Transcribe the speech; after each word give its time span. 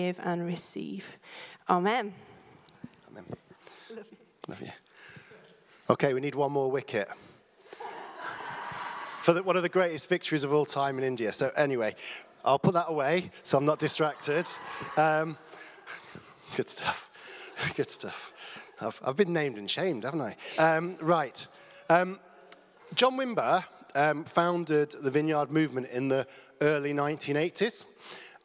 give 0.00 0.20
and 0.22 0.46
receive. 0.46 1.18
Amen. 1.68 2.14
Amen. 3.08 3.24
Love 4.48 4.62
you. 4.62 4.72
Okay, 5.90 6.14
we 6.14 6.20
need 6.20 6.34
one 6.34 6.52
more 6.52 6.70
wicket. 6.70 7.08
For 9.18 9.34
the, 9.34 9.42
one 9.42 9.56
of 9.56 9.62
the 9.62 9.68
greatest 9.68 10.08
victories 10.08 10.44
of 10.44 10.52
all 10.52 10.64
time 10.64 10.96
in 10.96 11.04
India. 11.04 11.32
So, 11.32 11.50
anyway, 11.54 11.94
I'll 12.44 12.58
put 12.58 12.74
that 12.74 12.86
away 12.88 13.30
so 13.42 13.58
I'm 13.58 13.66
not 13.66 13.78
distracted. 13.78 14.46
Um, 14.96 15.36
good 16.56 16.70
stuff. 16.70 17.10
Good 17.76 17.90
stuff. 17.90 18.32
I've, 18.80 18.98
I've 19.04 19.16
been 19.16 19.34
named 19.34 19.58
and 19.58 19.70
shamed, 19.70 20.04
haven't 20.04 20.22
I? 20.22 20.36
Um, 20.56 20.96
right. 21.02 21.46
Um, 21.90 22.18
John 22.94 23.18
Wimber 23.18 23.62
um, 23.94 24.24
founded 24.24 24.94
the 25.02 25.10
Vineyard 25.10 25.50
movement 25.50 25.88
in 25.90 26.08
the 26.08 26.26
early 26.62 26.94
1980s. 26.94 27.84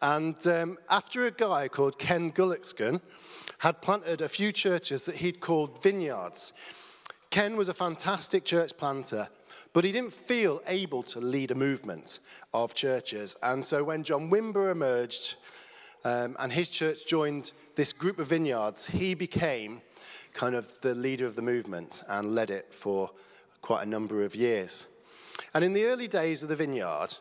And 0.02 0.46
um, 0.48 0.78
after 0.90 1.26
a 1.26 1.32
guy 1.32 1.68
called 1.68 1.98
Ken 1.98 2.32
Gulliksen 2.32 3.02
had 3.60 3.82
planted 3.82 4.22
a 4.22 4.30
few 4.30 4.52
churches 4.52 5.06
that 5.06 5.16
he'd 5.18 5.40
called 5.40 5.82
vineyards, 5.82 6.54
Ken 7.30 7.56
was 7.58 7.70
a 7.70 7.74
fantastic 7.74 8.46
church 8.46 8.78
planter, 8.78 9.28
but 9.74 9.84
he 9.84 9.92
didn't 9.92 10.14
feel 10.14 10.62
able 10.68 11.04
to 11.04 11.20
lead 11.20 11.52
a 11.52 11.56
movement 11.56 12.20
of 12.54 12.74
churches. 12.74 13.36
And 13.44 13.66
so 13.66 13.84
when 13.84 14.04
John 14.04 14.30
Wimber 14.30 14.72
emerged 14.72 15.36
um, 16.04 16.36
and 16.40 16.52
his 16.52 16.70
church 16.70 17.08
joined 17.08 17.52
this 17.76 17.92
group 17.92 18.20
of 18.20 18.30
vineyards, 18.30 18.86
he 18.88 19.16
became 19.16 19.82
kind 20.34 20.56
of 20.56 20.80
the 20.82 20.94
leader 20.94 21.26
of 21.26 21.36
the 21.36 21.42
movement 21.42 22.04
and 22.08 22.36
led 22.36 22.50
it 22.50 22.74
for 22.74 23.12
quite 23.62 23.84
a 23.84 23.90
number 23.90 24.24
of 24.24 24.36
years. 24.36 24.86
And 25.56 25.64
in 25.64 25.72
the 25.72 25.86
early 25.86 26.10
days 26.10 26.44
of 26.44 26.50
the 26.50 26.56
vineyard, 26.58 27.16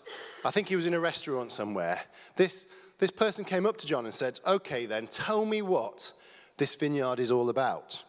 I 0.45 0.51
think 0.51 0.69
he 0.69 0.75
was 0.75 0.89
in 0.89 0.95
a 0.95 0.99
restaurant 0.99 1.53
somewhere, 1.53 2.01
this, 2.35 2.67
this 2.99 3.13
person 3.13 3.45
came 3.45 3.65
up 3.65 3.77
to 3.77 3.87
John 3.87 4.07
and 4.07 4.13
said, 4.13 4.41
Okay, 4.45 4.87
then, 4.87 5.07
tell 5.07 5.47
me 5.47 5.63
what 5.63 6.13
this 6.57 6.75
vineyard 6.75 7.21
is 7.21 7.31
all 7.31 7.49
about. 7.49 8.03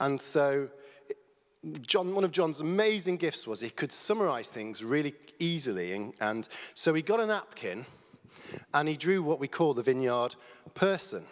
And 0.00 0.20
so, 0.20 0.68
John, 1.80 2.12
one 2.12 2.24
of 2.24 2.32
John's 2.32 2.60
amazing 2.60 3.18
gifts 3.18 3.46
was 3.46 3.60
he 3.60 3.70
could 3.70 3.92
summarize 3.92 4.50
things 4.50 4.82
really 4.82 5.14
easily. 5.38 5.92
And, 5.92 6.12
and 6.20 6.48
so 6.74 6.92
he 6.92 7.00
got 7.00 7.20
a 7.20 7.26
napkin 7.26 7.86
and 8.74 8.88
he 8.88 8.96
drew 8.96 9.22
what 9.22 9.38
we 9.38 9.46
call 9.46 9.74
the 9.74 9.82
vineyard 9.82 10.34
person. 10.74 11.24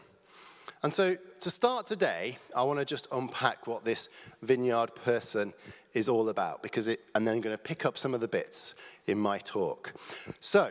And 0.84 0.95
so, 0.95 1.17
to 1.41 1.51
start 1.51 1.86
today, 1.86 2.39
I 2.55 2.62
want 2.62 2.78
to 2.78 2.84
just 2.84 3.08
unpack 3.11 3.67
what 3.67 3.83
this 3.83 4.08
vineyard 4.41 4.95
person 4.95 5.53
is 5.94 6.08
all 6.08 6.28
about, 6.28 6.62
because 6.62 6.88
it, 6.88 7.00
and 7.14 7.27
then 7.27 7.36
I'm 7.36 7.41
going 7.41 7.56
to 7.56 7.62
pick 7.62 7.84
up 7.84 7.98
some 7.98 8.14
of 8.14 8.20
the 8.20 8.28
bits 8.28 8.74
in 9.06 9.19
my 9.19 9.38
talk. 9.38 9.92
So, 10.38 10.70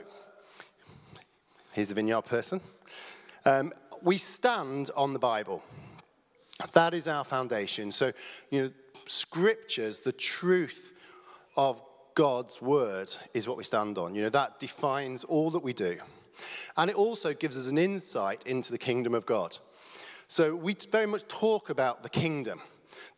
here's 1.73 1.89
the 1.89 1.95
vineyard 1.95 2.23
person. 2.23 2.61
Um, 3.45 3.73
we 4.01 4.17
stand 4.17 4.91
on 4.95 5.13
the 5.13 5.19
Bible. 5.19 5.63
That 6.73 6.93
is 6.93 7.07
our 7.07 7.23
foundation. 7.23 7.91
So, 7.91 8.11
you 8.49 8.61
know, 8.61 8.71
scriptures, 9.05 10.01
the 10.01 10.11
truth 10.11 10.93
of 11.55 11.81
God's 12.15 12.61
word 12.61 13.11
is 13.33 13.47
what 13.47 13.57
we 13.57 13.63
stand 13.63 13.97
on. 13.97 14.15
You 14.15 14.23
know, 14.23 14.29
that 14.29 14.59
defines 14.59 15.23
all 15.23 15.51
that 15.51 15.63
we 15.63 15.73
do. 15.73 15.97
And 16.77 16.89
it 16.89 16.95
also 16.95 17.33
gives 17.33 17.57
us 17.57 17.67
an 17.67 17.77
insight 17.77 18.43
into 18.45 18.71
the 18.71 18.77
kingdom 18.77 19.13
of 19.13 19.25
God. 19.25 19.57
So 20.27 20.55
we 20.55 20.75
very 20.91 21.05
much 21.05 21.27
talk 21.27 21.69
about 21.69 22.03
the 22.03 22.09
kingdom, 22.09 22.61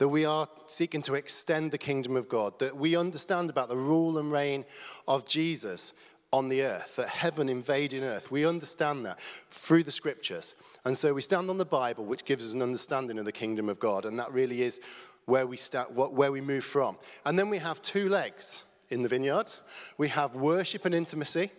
that 0.01 0.09
we 0.09 0.25
are 0.25 0.47
seeking 0.65 1.03
to 1.03 1.13
extend 1.13 1.69
the 1.69 1.77
kingdom 1.77 2.17
of 2.17 2.27
God, 2.27 2.57
that 2.57 2.75
we 2.75 2.95
understand 2.95 3.51
about 3.51 3.69
the 3.69 3.77
rule 3.77 4.17
and 4.17 4.31
reign 4.31 4.65
of 5.07 5.27
Jesus 5.27 5.93
on 6.33 6.49
the 6.49 6.63
earth, 6.63 6.95
that 6.95 7.07
heaven 7.07 7.47
invading 7.47 8.03
earth. 8.03 8.31
We 8.31 8.43
understand 8.43 9.05
that 9.05 9.19
through 9.51 9.83
the 9.83 9.91
scriptures. 9.91 10.55
And 10.85 10.97
so 10.97 11.13
we 11.13 11.21
stand 11.21 11.51
on 11.51 11.59
the 11.59 11.65
Bible, 11.65 12.03
which 12.03 12.25
gives 12.25 12.43
us 12.43 12.53
an 12.53 12.63
understanding 12.63 13.19
of 13.19 13.25
the 13.25 13.31
kingdom 13.31 13.69
of 13.69 13.79
God. 13.79 14.05
And 14.05 14.17
that 14.17 14.33
really 14.33 14.63
is 14.63 14.81
where 15.25 15.45
we, 15.45 15.55
start, 15.55 15.91
where 15.91 16.31
we 16.31 16.41
move 16.41 16.65
from. 16.65 16.97
And 17.23 17.37
then 17.37 17.51
we 17.51 17.59
have 17.59 17.79
two 17.83 18.09
legs 18.09 18.63
in 18.89 19.03
the 19.03 19.07
vineyard 19.07 19.53
we 19.99 20.07
have 20.07 20.35
worship 20.35 20.83
and 20.85 20.95
intimacy. 20.95 21.51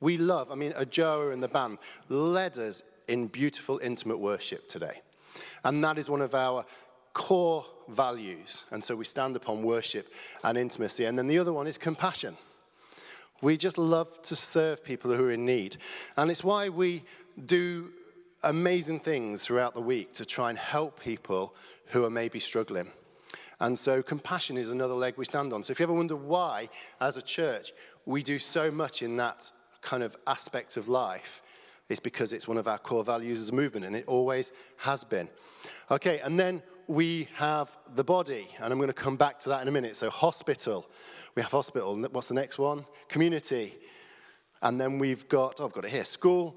We 0.00 0.16
love, 0.16 0.50
I 0.50 0.54
mean, 0.54 0.72
Ajoa 0.72 1.30
and 1.30 1.42
the 1.42 1.48
band 1.48 1.76
led 2.08 2.56
us 2.56 2.82
in 3.06 3.26
beautiful, 3.26 3.80
intimate 3.82 4.18
worship 4.18 4.66
today. 4.66 5.02
And 5.62 5.84
that 5.84 5.98
is 5.98 6.08
one 6.08 6.22
of 6.22 6.34
our 6.34 6.64
core 7.12 7.64
values. 7.92 8.64
And 8.70 8.82
so 8.82 8.96
we 8.96 9.04
stand 9.04 9.36
upon 9.36 9.62
worship 9.62 10.12
and 10.42 10.58
intimacy. 10.58 11.04
And 11.04 11.18
then 11.18 11.26
the 11.26 11.38
other 11.38 11.52
one 11.52 11.66
is 11.66 11.78
compassion. 11.78 12.36
We 13.40 13.56
just 13.56 13.78
love 13.78 14.22
to 14.22 14.36
serve 14.36 14.84
people 14.84 15.12
who 15.14 15.24
are 15.24 15.32
in 15.32 15.44
need. 15.44 15.76
And 16.16 16.30
it's 16.30 16.44
why 16.44 16.68
we 16.68 17.04
do 17.44 17.90
amazing 18.42 19.00
things 19.00 19.44
throughout 19.44 19.74
the 19.74 19.80
week 19.80 20.12
to 20.14 20.24
try 20.24 20.50
and 20.50 20.58
help 20.58 21.00
people 21.00 21.54
who 21.86 22.04
are 22.04 22.10
maybe 22.10 22.38
struggling. 22.38 22.90
And 23.60 23.78
so 23.78 24.02
compassion 24.02 24.56
is 24.56 24.70
another 24.70 24.94
leg 24.94 25.14
we 25.16 25.24
stand 25.24 25.52
on. 25.52 25.62
So 25.62 25.70
if 25.70 25.80
you 25.80 25.84
ever 25.84 25.92
wonder 25.92 26.16
why, 26.16 26.68
as 27.00 27.16
a 27.16 27.22
church, 27.22 27.72
we 28.06 28.22
do 28.22 28.38
so 28.38 28.70
much 28.70 29.02
in 29.02 29.16
that 29.18 29.50
kind 29.80 30.02
of 30.02 30.16
aspect 30.26 30.76
of 30.76 30.88
life 30.88 31.42
it's 31.92 32.00
because 32.00 32.32
it's 32.32 32.48
one 32.48 32.56
of 32.56 32.66
our 32.66 32.78
core 32.78 33.04
values 33.04 33.38
as 33.38 33.50
a 33.50 33.54
movement, 33.54 33.84
and 33.84 33.94
it 33.94 34.04
always 34.06 34.52
has 34.78 35.04
been. 35.04 35.28
Okay, 35.90 36.20
and 36.20 36.40
then 36.40 36.62
we 36.88 37.28
have 37.34 37.76
the 37.94 38.04
body, 38.04 38.48
and 38.58 38.72
I'm 38.72 38.78
going 38.78 38.88
to 38.88 38.94
come 38.94 39.16
back 39.16 39.40
to 39.40 39.48
that 39.50 39.62
in 39.62 39.68
a 39.68 39.70
minute. 39.70 39.96
So, 39.96 40.10
hospital. 40.10 40.90
We 41.34 41.42
have 41.42 41.50
hospital. 41.50 41.96
What's 42.10 42.28
the 42.28 42.34
next 42.34 42.58
one? 42.58 42.84
Community. 43.08 43.74
And 44.60 44.80
then 44.80 44.98
we've 44.98 45.26
got, 45.28 45.60
oh, 45.60 45.64
I've 45.64 45.72
got 45.72 45.84
it 45.84 45.90
here, 45.90 46.04
school, 46.04 46.56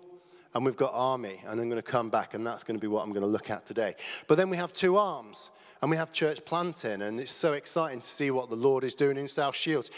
and 0.53 0.65
we've 0.65 0.75
got 0.75 0.91
army. 0.93 1.41
And 1.47 1.59
I'm 1.59 1.69
going 1.69 1.81
to 1.81 1.91
come 1.91 2.09
back, 2.09 2.33
and 2.33 2.45
that's 2.45 2.63
going 2.63 2.77
to 2.77 2.81
be 2.81 2.87
what 2.87 3.03
I'm 3.03 3.11
going 3.11 3.21
to 3.21 3.27
look 3.27 3.49
at 3.49 3.65
today. 3.65 3.95
But 4.27 4.35
then 4.35 4.49
we 4.49 4.57
have 4.57 4.73
two 4.73 4.97
arms 4.97 5.51
and 5.81 5.91
we 5.91 5.97
have 5.97 6.11
church 6.11 6.43
planting, 6.45 7.01
and 7.01 7.19
it's 7.19 7.31
so 7.31 7.53
exciting 7.53 8.01
to 8.01 8.07
see 8.07 8.31
what 8.31 8.49
the 8.49 8.55
Lord 8.55 8.83
is 8.83 8.95
doing 8.95 9.17
in 9.17 9.27
South 9.27 9.55
Shields 9.55 9.91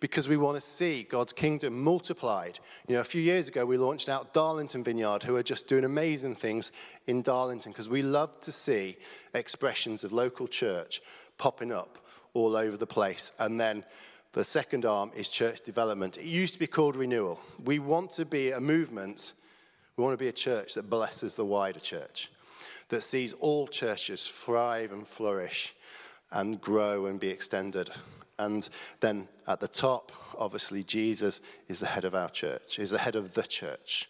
because 0.00 0.28
we 0.28 0.36
want 0.36 0.56
to 0.56 0.60
see 0.60 1.02
God's 1.02 1.32
kingdom 1.32 1.82
multiplied. 1.82 2.60
You 2.86 2.94
know, 2.94 3.00
a 3.00 3.04
few 3.04 3.20
years 3.20 3.48
ago, 3.48 3.66
we 3.66 3.76
launched 3.76 4.08
out 4.08 4.32
Darlington 4.32 4.84
Vineyard, 4.84 5.22
who 5.22 5.36
are 5.36 5.42
just 5.42 5.66
doing 5.66 5.84
amazing 5.84 6.36
things 6.36 6.72
in 7.06 7.22
Darlington 7.22 7.72
because 7.72 7.88
we 7.88 8.02
love 8.02 8.40
to 8.42 8.52
see 8.52 8.96
expressions 9.34 10.04
of 10.04 10.12
local 10.12 10.46
church 10.46 11.02
popping 11.36 11.72
up 11.72 11.98
all 12.32 12.56
over 12.56 12.76
the 12.76 12.86
place. 12.86 13.32
And 13.38 13.60
then 13.60 13.84
the 14.32 14.44
second 14.44 14.84
arm 14.84 15.10
is 15.16 15.28
church 15.28 15.62
development. 15.62 16.16
It 16.16 16.24
used 16.24 16.54
to 16.54 16.60
be 16.60 16.66
called 16.66 16.96
renewal. 16.96 17.40
We 17.64 17.78
want 17.78 18.10
to 18.12 18.24
be 18.24 18.50
a 18.50 18.60
movement, 18.60 19.32
we 19.96 20.02
want 20.02 20.14
to 20.14 20.22
be 20.22 20.28
a 20.28 20.32
church 20.32 20.74
that 20.74 20.88
blesses 20.90 21.36
the 21.36 21.44
wider 21.44 21.80
church 21.80 22.30
that 22.94 23.02
sees 23.02 23.32
all 23.34 23.66
churches 23.66 24.28
thrive 24.28 24.92
and 24.92 25.04
flourish 25.04 25.74
and 26.30 26.60
grow 26.60 27.06
and 27.06 27.18
be 27.18 27.28
extended. 27.28 27.90
And 28.38 28.68
then 29.00 29.26
at 29.48 29.58
the 29.58 29.66
top, 29.66 30.12
obviously, 30.38 30.84
Jesus 30.84 31.40
is 31.68 31.80
the 31.80 31.86
head 31.86 32.04
of 32.04 32.14
our 32.14 32.30
church, 32.30 32.78
is 32.78 32.92
the 32.92 32.98
head 32.98 33.16
of 33.16 33.34
the 33.34 33.42
church. 33.42 34.08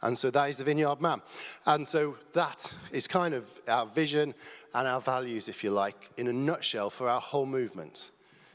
And 0.00 0.16
so 0.16 0.30
that 0.30 0.48
is 0.48 0.56
the 0.56 0.64
vineyard 0.64 1.02
man. 1.02 1.20
And 1.66 1.86
so 1.86 2.16
that 2.32 2.72
is 2.92 3.06
kind 3.06 3.34
of 3.34 3.60
our 3.68 3.84
vision 3.84 4.34
and 4.74 4.88
our 4.88 5.00
values, 5.00 5.48
if 5.50 5.62
you 5.62 5.70
like, 5.70 6.10
in 6.16 6.28
a 6.28 6.32
nutshell 6.32 6.88
for 6.88 7.08
our 7.08 7.20
whole 7.20 7.46
movement. 7.46 8.10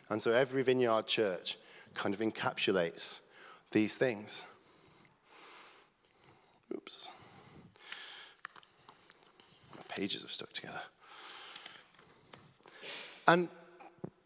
And 0.10 0.20
so 0.20 0.32
every 0.32 0.64
vineyard 0.64 1.06
church 1.06 1.58
kind 1.94 2.16
of 2.16 2.22
encapsulates 2.22 3.20
these 3.72 3.94
things. 3.94 4.46
Oops 6.74 7.12
pages 9.98 10.22
have 10.22 10.32
stuck 10.32 10.54
together. 10.54 10.82
And 13.28 13.50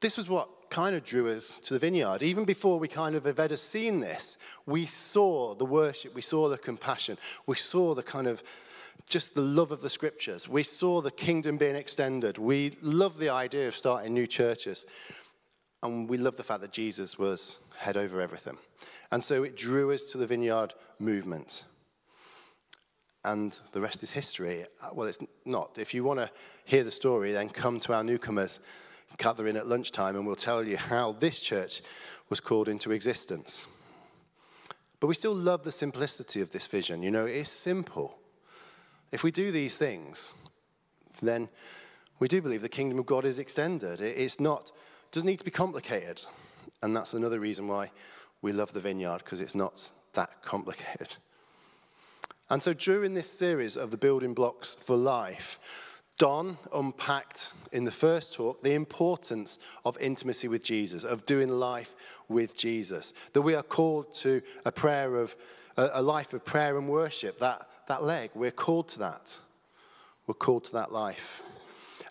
this 0.02 0.18
was 0.18 0.28
what 0.28 0.70
kind 0.70 0.96
of 0.96 1.04
drew 1.04 1.30
us 1.30 1.60
to 1.60 1.74
the 1.74 1.80
vineyard. 1.80 2.22
Even 2.24 2.46
before 2.46 2.78
we 2.78 2.88
kind 2.88 3.16
of 3.16 3.24
have 3.26 3.40
ever 3.40 3.56
seen 3.58 4.02
this, 4.02 4.38
we 4.66 4.86
saw 4.86 5.56
the 5.56 5.66
worship, 5.66 6.14
we 6.14 6.22
saw 6.22 6.50
the 6.50 6.58
compassion, 6.58 7.18
we 7.46 7.56
saw 7.56 7.96
the 7.96 8.04
kind 8.04 8.28
of 8.28 8.44
just 9.10 9.34
the 9.34 9.42
love 9.42 9.72
of 9.72 9.82
the 9.82 9.90
scriptures. 9.90 10.48
We 10.48 10.64
saw 10.64 11.02
the 11.02 11.12
kingdom 11.12 11.58
being 11.58 11.76
extended. 11.76 12.38
We 12.38 12.74
love 12.82 13.18
the 13.18 13.30
idea 13.30 13.68
of 13.68 13.76
starting 13.76 14.14
new 14.14 14.28
churches. 14.28 14.86
And 15.84 16.08
we 16.08 16.18
love 16.18 16.38
the 16.38 16.44
fact 16.44 16.62
that 16.62 16.72
Jesus 16.72 17.18
was 17.18 17.60
head 17.78 17.98
over 17.98 18.22
everything. 18.22 18.58
And 19.12 19.24
so 19.24 19.44
it 19.44 19.58
drew 19.58 19.92
us 19.92 20.06
to 20.12 20.18
the 20.18 20.28
vineyard 20.28 20.74
movement 21.00 21.64
and 23.24 23.60
the 23.72 23.82
rest 23.82 24.04
is 24.04 24.12
history. 24.12 24.66
Uh, 24.82 24.90
well, 24.94 25.08
it's 25.08 25.20
not. 25.46 25.78
If 25.78 25.94
you 25.94 26.04
want 26.04 26.20
to 26.20 26.30
hear 26.66 26.84
the 26.84 26.92
story, 26.92 27.32
then 27.32 27.50
come 27.50 27.80
to 27.82 27.94
our 27.94 28.04
newcomers, 28.04 28.60
gather 29.18 29.48
in 29.48 29.58
at 29.58 29.68
lunchtime, 29.68 30.16
and 30.16 30.26
we'll 30.26 30.36
tell 30.36 30.64
you 30.64 30.78
how 30.78 31.12
this 31.14 31.40
church 31.40 31.82
was 32.30 32.40
called 32.40 32.68
into 32.68 32.92
existence. 32.92 33.68
But 35.00 35.08
we 35.08 35.16
still 35.16 35.36
love 35.36 35.64
the 35.64 35.72
simplicity 35.72 36.42
of 36.42 36.52
this 36.52 36.68
vision. 36.68 37.04
You 37.04 37.12
know, 37.12 37.26
it's 37.26 37.50
simple. 37.50 38.18
If 39.12 39.24
we 39.24 39.32
do 39.32 39.52
these 39.52 39.76
things, 39.78 40.36
then 41.22 41.50
we 42.20 42.28
do 42.28 42.42
believe 42.42 42.62
the 42.62 42.70
kingdom 42.70 43.00
of 43.00 43.06
God 43.06 43.26
is 43.26 43.40
extended. 43.40 44.00
It's 44.00 44.40
not, 44.40 44.72
doesn't 45.12 45.28
need 45.28 45.40
to 45.40 45.46
be 45.46 45.52
complicated. 45.52 46.24
And 46.82 46.96
that's 46.96 47.14
another 47.14 47.40
reason 47.40 47.68
why 47.68 47.92
we 48.42 48.52
love 48.54 48.74
the 48.74 48.80
vineyard, 48.80 49.20
because 49.20 49.42
it's 49.42 49.56
not 49.56 49.92
that 50.14 50.42
complicated. 50.42 51.18
And 52.52 52.62
so 52.62 52.74
during 52.74 53.14
this 53.14 53.32
series 53.32 53.78
of 53.78 53.92
the 53.92 53.98
building 53.98 54.34
blocks 54.34 54.76
for 54.78 54.98
life, 54.98 56.02
Don 56.18 56.58
unpacked 56.74 57.54
in 57.72 57.86
the 57.86 57.94
first 57.94 58.34
talk 58.34 58.62
the 58.62 58.74
importance 58.74 59.58
of 59.86 59.98
intimacy 60.02 60.50
with 60.50 60.62
Jesus, 60.62 61.06
of 61.06 61.26
doing 61.26 61.48
life 61.48 61.96
with 62.28 62.58
Jesus. 62.58 63.14
That 63.32 63.44
we 63.44 63.56
are 63.56 63.64
called 63.64 64.14
to 64.16 64.42
a 64.66 64.72
prayer 64.72 65.16
of 65.16 65.38
a, 65.78 66.02
life 66.02 66.34
of 66.34 66.44
prayer 66.44 66.78
and 66.78 66.90
worship. 66.90 67.40
That 67.40 67.70
that 67.88 68.04
leg, 68.04 68.32
we're 68.36 68.52
called 68.52 68.90
to 68.90 69.00
that. 69.00 69.40
We're 70.28 70.34
called 70.34 70.66
to 70.66 70.74
that 70.74 70.92
life. 70.92 71.42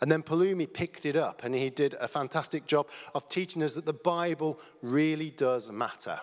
And 0.01 0.11
then 0.11 0.23
Palumi 0.23 0.73
picked 0.73 1.05
it 1.05 1.17
up 1.17 1.45
and 1.45 1.55
he 1.55 1.69
did 1.69 1.95
a 2.01 2.09
fantastic 2.09 2.67
job 2.67 2.89
of 3.15 3.29
teaching 3.29 3.63
us 3.63 3.75
that 3.75 3.85
the 3.85 3.93
Bible 3.93 4.59
really 4.81 5.29
does 5.29 5.71
matter. 5.71 6.19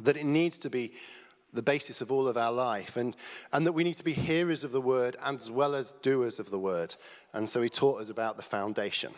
That 0.00 0.16
it 0.16 0.26
needs 0.26 0.58
to 0.58 0.68
be 0.68 0.94
the 1.54 1.62
basis 1.62 2.00
of 2.00 2.12
all 2.12 2.28
of 2.28 2.36
our 2.36 2.52
life, 2.52 2.96
and, 2.96 3.16
and 3.52 3.66
that 3.66 3.72
we 3.72 3.84
need 3.84 3.96
to 3.96 4.04
be 4.04 4.12
hearers 4.12 4.64
of 4.64 4.72
the 4.72 4.80
word 4.80 5.16
as 5.24 5.50
well 5.50 5.74
as 5.74 5.92
doers 5.92 6.38
of 6.38 6.50
the 6.50 6.58
word. 6.58 6.94
And 7.32 7.48
so 7.48 7.62
he 7.62 7.68
taught 7.68 8.02
us 8.02 8.10
about 8.10 8.36
the 8.36 8.42
foundation. 8.42 9.14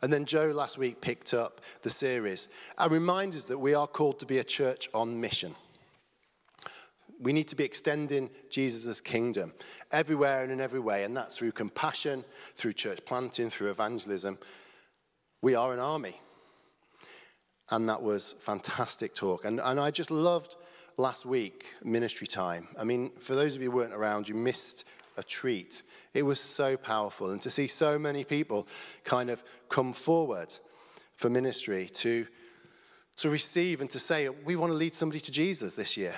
And 0.00 0.12
then 0.12 0.24
Joe 0.24 0.52
last 0.54 0.78
week 0.78 1.00
picked 1.00 1.34
up 1.34 1.60
the 1.82 1.90
series 1.90 2.48
and 2.78 2.92
reminds 2.92 3.36
us 3.36 3.46
that 3.46 3.58
we 3.58 3.74
are 3.74 3.88
called 3.88 4.20
to 4.20 4.26
be 4.26 4.38
a 4.38 4.44
church 4.44 4.88
on 4.94 5.20
mission. 5.20 5.56
We 7.20 7.32
need 7.32 7.48
to 7.48 7.56
be 7.56 7.64
extending 7.64 8.30
Jesus' 8.48 9.00
kingdom 9.00 9.52
everywhere 9.90 10.44
and 10.44 10.52
in 10.52 10.60
every 10.60 10.78
way, 10.78 11.02
and 11.02 11.16
that's 11.16 11.36
through 11.36 11.50
compassion, 11.50 12.24
through 12.54 12.74
church 12.74 13.00
planting, 13.04 13.50
through 13.50 13.70
evangelism. 13.70 14.38
We 15.42 15.56
are 15.56 15.72
an 15.72 15.80
army. 15.80 16.20
And 17.70 17.88
that 17.88 18.02
was 18.02 18.32
fantastic 18.38 19.14
talk. 19.14 19.44
And, 19.44 19.60
and 19.60 19.78
I 19.78 19.90
just 19.90 20.10
loved 20.10 20.56
last 20.98 21.24
week, 21.24 21.74
ministry 21.84 22.26
time. 22.26 22.66
I 22.76 22.82
mean, 22.82 23.12
for 23.20 23.36
those 23.36 23.54
of 23.54 23.62
you 23.62 23.70
who 23.70 23.76
weren't 23.76 23.94
around, 23.94 24.28
you 24.28 24.34
missed 24.34 24.84
a 25.16 25.22
treat. 25.22 25.82
It 26.12 26.24
was 26.24 26.40
so 26.40 26.76
powerful. 26.76 27.30
And 27.30 27.40
to 27.42 27.50
see 27.50 27.68
so 27.68 27.98
many 27.98 28.24
people 28.24 28.66
kind 29.04 29.30
of 29.30 29.42
come 29.68 29.92
forward 29.92 30.52
for 31.14 31.30
ministry 31.30 31.88
to, 31.94 32.26
to 33.16 33.30
receive 33.30 33.80
and 33.80 33.88
to 33.90 34.00
say, 34.00 34.28
we 34.28 34.56
want 34.56 34.72
to 34.72 34.76
lead 34.76 34.92
somebody 34.92 35.20
to 35.20 35.30
Jesus 35.30 35.76
this 35.76 35.96
year. 35.96 36.16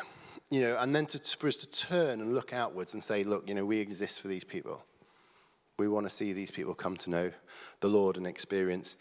You 0.49 0.63
know, 0.63 0.79
and 0.81 0.97
then 0.97 1.07
to, 1.07 1.19
for 1.37 1.47
us 1.47 1.57
to 1.59 1.71
turn 1.71 2.21
and 2.21 2.35
look 2.35 2.53
outwards 2.53 2.95
and 2.95 3.05
say, 3.05 3.23
look, 3.23 3.49
you 3.49 3.55
know, 3.55 3.67
we 3.67 3.79
exist 3.79 4.21
for 4.21 4.29
these 4.29 4.45
people. 4.45 4.83
We 5.79 5.89
want 5.89 6.07
to 6.07 6.11
see 6.11 6.33
these 6.33 6.51
people 6.51 6.75
come 6.75 6.97
to 6.99 7.11
know 7.11 7.33
the 7.81 7.89
Lord 7.89 8.17
and 8.17 8.27
experience 8.27 8.97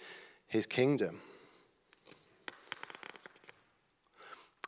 his 0.47 0.65
kingdom. 0.65 1.21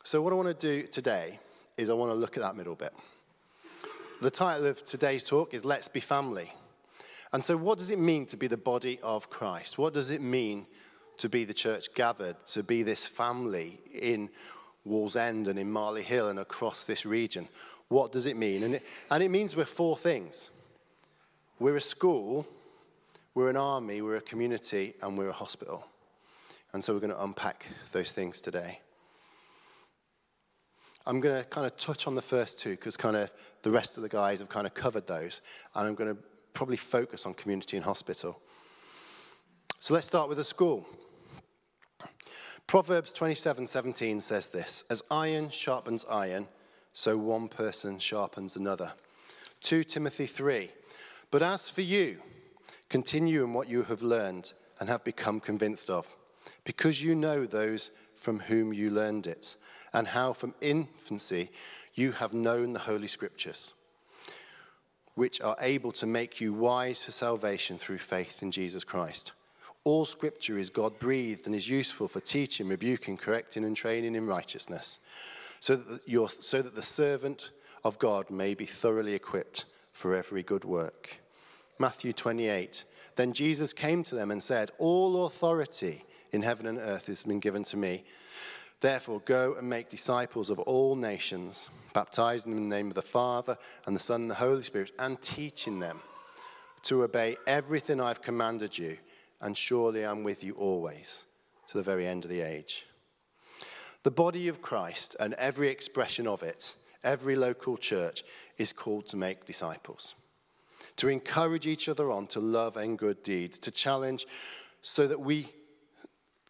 So, 0.04 0.20
what 0.20 0.32
I 0.32 0.36
want 0.36 0.58
to 0.58 0.82
do 0.82 0.88
today 0.88 1.38
is 1.76 1.88
I 1.88 1.92
want 1.92 2.10
to 2.10 2.16
look 2.16 2.36
at 2.36 2.42
that 2.42 2.56
middle 2.56 2.74
bit. 2.74 2.92
The 4.20 4.32
title 4.32 4.66
of 4.66 4.84
today's 4.84 5.22
talk 5.22 5.54
is 5.54 5.64
Let's 5.64 5.86
Be 5.86 6.00
Family. 6.00 6.52
And 7.32 7.44
so, 7.44 7.56
what 7.56 7.78
does 7.78 7.92
it 7.92 8.00
mean 8.00 8.26
to 8.26 8.36
be 8.36 8.48
the 8.48 8.56
body 8.56 8.98
of 9.04 9.30
Christ? 9.30 9.78
What 9.78 9.94
does 9.94 10.10
it 10.10 10.20
mean 10.20 10.66
to 11.18 11.28
be 11.28 11.44
the 11.44 11.54
church 11.54 11.94
gathered, 11.94 12.34
to 12.46 12.64
be 12.64 12.82
this 12.82 13.06
family 13.06 13.78
in 13.94 14.28
Wallsend 14.84 15.46
and 15.46 15.56
in 15.56 15.70
Marley 15.70 16.02
Hill 16.02 16.30
and 16.30 16.40
across 16.40 16.84
this 16.84 17.06
region? 17.06 17.48
What 17.86 18.10
does 18.10 18.26
it 18.26 18.36
mean? 18.36 18.64
And 18.64 18.74
it, 18.74 18.82
and 19.08 19.22
it 19.22 19.28
means 19.28 19.54
we're 19.54 19.66
four 19.66 19.96
things 19.96 20.50
we're 21.60 21.76
a 21.76 21.80
school, 21.80 22.44
we're 23.36 23.50
an 23.50 23.56
army, 23.56 24.02
we're 24.02 24.16
a 24.16 24.20
community, 24.20 24.94
and 25.00 25.16
we're 25.16 25.28
a 25.28 25.32
hospital. 25.32 25.86
And 26.72 26.82
so, 26.82 26.92
we're 26.92 26.98
going 26.98 27.14
to 27.14 27.22
unpack 27.22 27.68
those 27.92 28.10
things 28.10 28.40
today. 28.40 28.80
I'm 31.06 31.20
going 31.20 31.36
to 31.36 31.44
kind 31.44 31.66
of 31.66 31.76
touch 31.76 32.06
on 32.06 32.14
the 32.14 32.22
first 32.22 32.58
two 32.58 32.70
because 32.70 32.96
kind 32.96 33.16
of 33.16 33.32
the 33.62 33.70
rest 33.70 33.96
of 33.96 34.02
the 34.02 34.08
guys 34.08 34.38
have 34.38 34.48
kind 34.48 34.66
of 34.66 34.74
covered 34.74 35.06
those. 35.06 35.40
And 35.74 35.86
I'm 35.86 35.94
going 35.94 36.14
to 36.14 36.22
probably 36.54 36.76
focus 36.76 37.26
on 37.26 37.34
community 37.34 37.76
and 37.76 37.84
hospital. 37.84 38.40
So 39.78 39.94
let's 39.94 40.06
start 40.06 40.28
with 40.28 40.38
the 40.38 40.44
school. 40.44 40.86
Proverbs 42.66 43.12
27:17 43.12 44.22
says 44.22 44.46
this, 44.48 44.84
as 44.88 45.02
iron 45.10 45.50
sharpens 45.50 46.04
iron, 46.08 46.48
so 46.92 47.16
one 47.16 47.48
person 47.48 47.98
sharpens 47.98 48.56
another. 48.56 48.92
2 49.60 49.84
Timothy 49.84 50.26
3. 50.26 50.70
But 51.30 51.42
as 51.42 51.68
for 51.68 51.80
you, 51.80 52.20
continue 52.88 53.42
in 53.42 53.52
what 53.54 53.68
you 53.68 53.82
have 53.84 54.02
learned 54.02 54.52
and 54.78 54.88
have 54.88 55.02
become 55.04 55.40
convinced 55.40 55.90
of, 55.90 56.14
because 56.64 57.02
you 57.02 57.14
know 57.14 57.46
those 57.46 57.90
from 58.14 58.40
whom 58.40 58.72
you 58.72 58.90
learned 58.90 59.26
it 59.26 59.56
and 59.92 60.08
how 60.08 60.32
from 60.32 60.54
infancy 60.60 61.50
you 61.94 62.12
have 62.12 62.32
known 62.32 62.72
the 62.72 62.78
Holy 62.78 63.08
Scriptures, 63.08 63.74
which 65.14 65.40
are 65.40 65.56
able 65.60 65.92
to 65.92 66.06
make 66.06 66.40
you 66.40 66.52
wise 66.52 67.04
for 67.04 67.12
salvation 67.12 67.76
through 67.78 67.98
faith 67.98 68.42
in 68.42 68.50
Jesus 68.50 68.84
Christ. 68.84 69.32
All 69.84 70.06
Scripture 70.06 70.58
is 70.58 70.70
God 70.70 70.98
breathed 70.98 71.46
and 71.46 71.54
is 71.54 71.68
useful 71.68 72.08
for 72.08 72.20
teaching, 72.20 72.68
rebuking, 72.68 73.16
correcting, 73.16 73.64
and 73.64 73.76
training 73.76 74.14
in 74.14 74.26
righteousness, 74.26 75.00
so 75.60 75.76
that, 75.76 76.30
so 76.40 76.62
that 76.62 76.74
the 76.74 76.82
servant 76.82 77.50
of 77.84 77.98
God 77.98 78.30
may 78.30 78.54
be 78.54 78.66
thoroughly 78.66 79.14
equipped 79.14 79.64
for 79.92 80.14
every 80.14 80.42
good 80.42 80.64
work. 80.64 81.18
Matthew 81.78 82.12
28. 82.12 82.84
Then 83.16 83.32
Jesus 83.32 83.72
came 83.72 84.02
to 84.04 84.14
them 84.14 84.30
and 84.30 84.42
said, 84.42 84.70
All 84.78 85.26
authority 85.26 86.04
in 86.32 86.42
heaven 86.42 86.66
and 86.66 86.78
earth 86.78 87.08
has 87.08 87.24
been 87.24 87.40
given 87.40 87.64
to 87.64 87.76
me. 87.76 88.04
Therefore, 88.82 89.20
go 89.20 89.54
and 89.54 89.70
make 89.70 89.88
disciples 89.88 90.50
of 90.50 90.58
all 90.58 90.96
nations, 90.96 91.70
baptizing 91.94 92.50
them 92.50 92.64
in 92.64 92.68
the 92.68 92.76
name 92.76 92.88
of 92.88 92.94
the 92.94 93.00
Father 93.00 93.56
and 93.86 93.94
the 93.94 94.00
Son 94.00 94.22
and 94.22 94.30
the 94.30 94.34
Holy 94.34 94.64
Spirit, 94.64 94.90
and 94.98 95.22
teaching 95.22 95.78
them 95.78 96.00
to 96.82 97.04
obey 97.04 97.36
everything 97.46 98.00
I've 98.00 98.22
commanded 98.22 98.76
you, 98.76 98.98
and 99.40 99.56
surely 99.56 100.04
I'm 100.04 100.24
with 100.24 100.42
you 100.42 100.54
always 100.54 101.26
to 101.68 101.78
the 101.78 101.84
very 101.84 102.08
end 102.08 102.24
of 102.24 102.30
the 102.30 102.40
age. 102.40 102.84
The 104.02 104.10
body 104.10 104.48
of 104.48 104.60
Christ 104.60 105.14
and 105.20 105.34
every 105.34 105.68
expression 105.68 106.26
of 106.26 106.42
it, 106.42 106.74
every 107.04 107.36
local 107.36 107.76
church, 107.76 108.24
is 108.58 108.72
called 108.72 109.06
to 109.06 109.16
make 109.16 109.44
disciples, 109.44 110.16
to 110.96 111.06
encourage 111.06 111.68
each 111.68 111.88
other 111.88 112.10
on 112.10 112.26
to 112.26 112.40
love 112.40 112.76
and 112.76 112.98
good 112.98 113.22
deeds, 113.22 113.60
to 113.60 113.70
challenge 113.70 114.26
so 114.80 115.06
that 115.06 115.20
we 115.20 115.52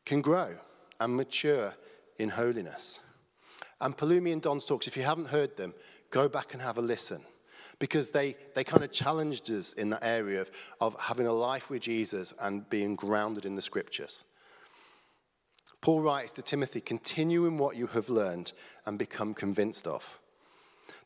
can 0.06 0.22
grow 0.22 0.56
and 0.98 1.14
mature 1.14 1.74
in 2.18 2.30
holiness. 2.30 3.00
And 3.80 3.96
Palumi 3.96 4.32
and 4.32 4.40
Don's 4.40 4.64
talks, 4.64 4.86
if 4.86 4.96
you 4.96 5.02
haven't 5.02 5.28
heard 5.28 5.56
them, 5.56 5.74
go 6.10 6.28
back 6.28 6.52
and 6.52 6.62
have 6.62 6.78
a 6.78 6.82
listen 6.82 7.22
because 7.78 8.10
they, 8.10 8.36
they 8.54 8.62
kind 8.62 8.84
of 8.84 8.92
challenged 8.92 9.50
us 9.50 9.72
in 9.72 9.90
that 9.90 10.04
area 10.04 10.40
of, 10.40 10.50
of 10.80 11.00
having 11.00 11.26
a 11.26 11.32
life 11.32 11.68
with 11.68 11.82
Jesus 11.82 12.32
and 12.40 12.68
being 12.70 12.94
grounded 12.94 13.44
in 13.44 13.56
the 13.56 13.62
scriptures. 13.62 14.22
Paul 15.80 16.00
writes 16.00 16.30
to 16.34 16.42
Timothy, 16.42 16.80
continue 16.80 17.44
in 17.44 17.58
what 17.58 17.74
you 17.76 17.88
have 17.88 18.08
learned 18.08 18.52
and 18.86 18.98
become 18.98 19.34
convinced 19.34 19.88
of. 19.88 20.20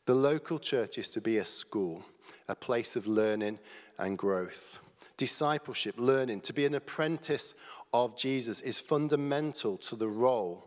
The 0.05 0.13
local 0.13 0.59
church 0.59 0.99
is 0.99 1.09
to 1.09 1.21
be 1.21 1.37
a 1.37 1.45
school, 1.45 2.05
a 2.47 2.55
place 2.55 2.95
of 2.95 3.07
learning 3.07 3.57
and 3.97 4.17
growth. 4.17 4.77
Discipleship, 5.17 5.95
learning, 5.97 6.41
to 6.41 6.53
be 6.53 6.65
an 6.67 6.75
apprentice 6.75 7.55
of 7.91 8.15
Jesus 8.15 8.61
is 8.61 8.77
fundamental 8.77 9.77
to 9.77 9.95
the 9.95 10.07
role 10.07 10.63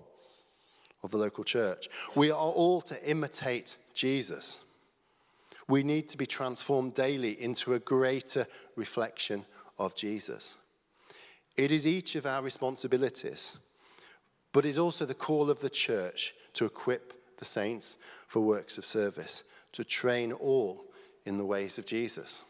of 1.02 1.10
the 1.10 1.18
local 1.18 1.44
church. 1.44 1.88
We 2.14 2.30
are 2.30 2.36
all 2.36 2.80
to 2.82 3.08
imitate 3.08 3.76
Jesus. 3.94 4.60
We 5.68 5.82
need 5.82 6.08
to 6.08 6.18
be 6.18 6.26
transformed 6.26 6.94
daily 6.94 7.40
into 7.40 7.74
a 7.74 7.78
greater 7.78 8.46
reflection 8.76 9.46
of 9.78 9.94
Jesus. 9.94 10.56
It 11.56 11.70
is 11.70 11.86
each 11.86 12.16
of 12.16 12.26
our 12.26 12.42
responsibilities, 12.42 13.56
but 14.52 14.66
it's 14.66 14.78
also 14.78 15.04
the 15.04 15.14
call 15.14 15.50
of 15.50 15.60
the 15.60 15.70
church 15.70 16.34
to 16.54 16.64
equip 16.64 17.36
the 17.38 17.44
saints 17.44 17.96
for 18.26 18.40
works 18.40 18.78
of 18.78 18.84
service, 18.84 19.44
to 19.72 19.84
train 19.84 20.32
all 20.32 20.84
in 21.24 21.38
the 21.38 21.44
ways 21.44 21.78
of 21.78 21.86
Jesus. 21.86 22.42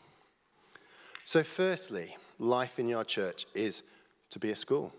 So, 1.25 1.43
firstly, 1.43 2.17
life 2.39 2.79
in 2.79 2.89
your 2.89 3.05
church 3.05 3.47
is 3.55 3.83
to 4.31 4.39
be 4.39 4.51
a 4.51 4.57
school. 4.57 4.93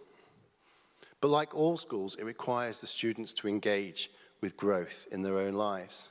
But 1.21 1.29
like 1.29 1.55
all 1.55 1.77
schools, 1.77 2.15
it 2.15 2.25
requires 2.25 2.81
the 2.81 2.87
students 2.87 3.31
to 3.33 3.47
engage 3.47 4.11
with 4.41 4.57
growth 4.57 5.07
in 5.11 5.21
their 5.21 5.37
own 5.37 5.53
lives. 5.53 6.09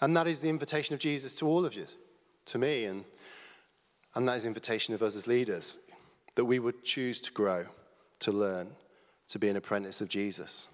And 0.00 0.16
that 0.16 0.28
is 0.28 0.40
the 0.40 0.48
invitation 0.48 0.94
of 0.94 1.00
Jesus 1.00 1.34
to 1.36 1.48
all 1.48 1.64
of 1.64 1.74
you, 1.74 1.86
to 2.46 2.58
me, 2.58 2.84
and, 2.84 3.04
and 4.14 4.28
that 4.28 4.36
is 4.36 4.42
the 4.44 4.48
invitation 4.48 4.94
of 4.94 5.02
us 5.02 5.16
as 5.16 5.26
leaders, 5.26 5.76
that 6.36 6.44
we 6.44 6.60
would 6.60 6.84
choose 6.84 7.20
to 7.20 7.32
grow, 7.32 7.66
to 8.20 8.30
learn, 8.30 8.70
to 9.28 9.38
be 9.38 9.48
an 9.48 9.56
apprentice 9.56 10.00
of 10.00 10.08
Jesus. 10.08 10.68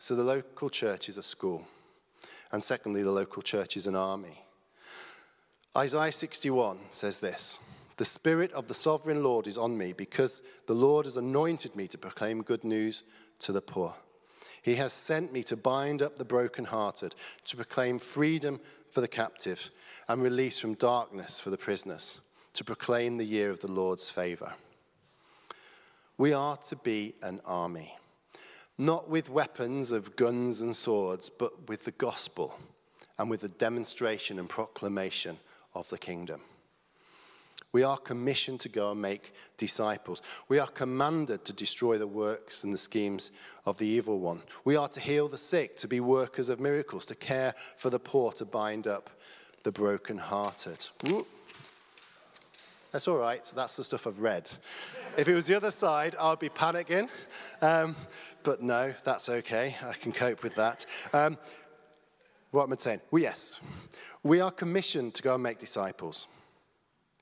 So 0.00 0.16
the 0.16 0.24
local 0.24 0.68
church 0.68 1.08
is 1.08 1.16
a 1.16 1.22
school. 1.22 1.66
And 2.50 2.62
secondly, 2.62 3.02
the 3.02 3.12
local 3.12 3.42
church 3.42 3.76
is 3.76 3.86
an 3.86 3.96
army. 3.96 4.42
Isaiah 5.76 6.12
61 6.12 6.78
says 6.90 7.20
this 7.20 7.58
the 7.96 8.04
Spirit 8.04 8.52
of 8.52 8.68
the 8.68 8.74
sovereign 8.74 9.22
Lord 9.22 9.46
is 9.46 9.58
on 9.58 9.78
me 9.78 9.92
because 9.92 10.42
the 10.66 10.74
Lord 10.74 11.06
has 11.06 11.16
anointed 11.16 11.76
me 11.76 11.86
to 11.88 11.98
proclaim 11.98 12.42
good 12.42 12.64
news 12.64 13.02
to 13.40 13.52
the 13.52 13.62
poor. 13.62 13.94
He 14.62 14.76
has 14.76 14.92
sent 14.92 15.32
me 15.32 15.42
to 15.44 15.56
bind 15.56 16.00
up 16.02 16.16
the 16.16 16.24
brokenhearted, 16.24 17.14
to 17.44 17.56
proclaim 17.56 17.98
freedom 17.98 18.60
for 18.90 19.00
the 19.00 19.08
captive, 19.08 19.70
and 20.08 20.22
release 20.22 20.58
from 20.58 20.74
darkness 20.74 21.38
for 21.38 21.50
the 21.50 21.58
prisoners, 21.58 22.20
to 22.54 22.64
proclaim 22.64 23.16
the 23.16 23.24
year 23.24 23.50
of 23.50 23.60
the 23.60 23.70
Lord's 23.70 24.08
favor. 24.08 24.54
We 26.16 26.32
are 26.32 26.56
to 26.56 26.76
be 26.76 27.14
an 27.22 27.40
army, 27.44 27.96
not 28.78 29.10
with 29.10 29.28
weapons 29.28 29.90
of 29.90 30.16
guns 30.16 30.60
and 30.60 30.74
swords, 30.74 31.28
but 31.28 31.68
with 31.68 31.84
the 31.84 31.90
gospel 31.90 32.58
and 33.18 33.28
with 33.28 33.42
the 33.42 33.48
demonstration 33.48 34.38
and 34.38 34.48
proclamation 34.48 35.38
of 35.74 35.88
the 35.90 35.98
kingdom. 35.98 36.40
We 37.74 37.82
are 37.82 37.98
commissioned 37.98 38.60
to 38.60 38.68
go 38.68 38.92
and 38.92 39.02
make 39.02 39.34
disciples. 39.56 40.22
We 40.48 40.60
are 40.60 40.68
commanded 40.68 41.44
to 41.46 41.52
destroy 41.52 41.98
the 41.98 42.06
works 42.06 42.62
and 42.62 42.72
the 42.72 42.78
schemes 42.78 43.32
of 43.66 43.78
the 43.78 43.86
evil 43.86 44.20
one. 44.20 44.42
We 44.64 44.76
are 44.76 44.86
to 44.90 45.00
heal 45.00 45.26
the 45.26 45.38
sick, 45.38 45.76
to 45.78 45.88
be 45.88 45.98
workers 45.98 46.48
of 46.48 46.60
miracles, 46.60 47.04
to 47.06 47.16
care 47.16 47.52
for 47.76 47.90
the 47.90 47.98
poor, 47.98 48.30
to 48.34 48.44
bind 48.44 48.86
up 48.86 49.10
the 49.64 49.72
brokenhearted. 49.72 50.88
That's 52.92 53.08
all 53.08 53.16
right. 53.16 53.44
That's 53.56 53.76
the 53.76 53.82
stuff 53.82 54.06
I've 54.06 54.20
read. 54.20 54.48
If 55.16 55.26
it 55.26 55.34
was 55.34 55.48
the 55.48 55.56
other 55.56 55.72
side, 55.72 56.14
I'd 56.14 56.38
be 56.38 56.50
panicking. 56.50 57.08
Um, 57.60 57.96
but 58.44 58.62
no, 58.62 58.94
that's 59.02 59.28
okay. 59.28 59.74
I 59.84 59.94
can 59.94 60.12
cope 60.12 60.44
with 60.44 60.54
that. 60.54 60.86
Um, 61.12 61.38
what 62.52 62.62
am 62.62 62.72
I 62.72 62.76
saying? 62.76 63.00
Well, 63.10 63.20
yes, 63.20 63.58
we 64.22 64.40
are 64.40 64.52
commissioned 64.52 65.14
to 65.14 65.24
go 65.24 65.34
and 65.34 65.42
make 65.42 65.58
disciples 65.58 66.28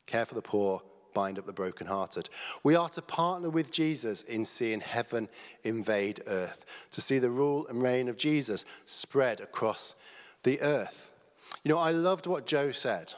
care 0.06 0.26
for 0.26 0.34
the 0.34 0.42
poor, 0.42 0.82
bind 1.14 1.38
up 1.38 1.46
the 1.46 1.52
brokenhearted. 1.52 2.28
We 2.62 2.74
are 2.74 2.88
to 2.90 3.02
partner 3.02 3.50
with 3.50 3.70
Jesus 3.70 4.22
in 4.22 4.44
seeing 4.44 4.80
heaven 4.80 5.28
invade 5.62 6.22
earth, 6.26 6.64
to 6.92 7.00
see 7.00 7.18
the 7.18 7.30
rule 7.30 7.66
and 7.68 7.82
reign 7.82 8.08
of 8.08 8.16
Jesus 8.16 8.64
spread 8.86 9.40
across 9.40 9.94
the 10.42 10.60
earth. 10.60 11.10
You 11.64 11.70
know, 11.70 11.78
I 11.78 11.90
loved 11.90 12.26
what 12.26 12.46
Joe 12.46 12.72
said 12.72 13.14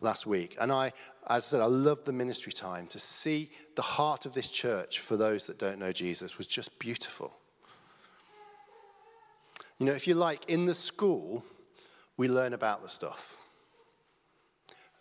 last 0.00 0.26
week, 0.26 0.56
and 0.60 0.70
I, 0.70 0.92
as 1.28 1.46
I 1.46 1.48
said, 1.48 1.60
I 1.60 1.66
loved 1.66 2.04
the 2.04 2.12
ministry 2.12 2.52
time. 2.52 2.86
To 2.88 2.98
see 2.98 3.50
the 3.74 3.82
heart 3.82 4.26
of 4.26 4.34
this 4.34 4.50
church 4.50 5.00
for 5.00 5.16
those 5.16 5.46
that 5.46 5.58
don't 5.58 5.78
know 5.78 5.92
Jesus 5.92 6.36
was 6.36 6.46
just 6.46 6.78
beautiful. 6.78 7.32
You 9.78 9.86
know, 9.86 9.92
if 9.92 10.06
you 10.06 10.14
like, 10.14 10.44
in 10.48 10.66
the 10.66 10.74
school, 10.74 11.44
we 12.16 12.28
learn 12.28 12.52
about 12.52 12.82
the 12.82 12.88
stuff. 12.88 13.37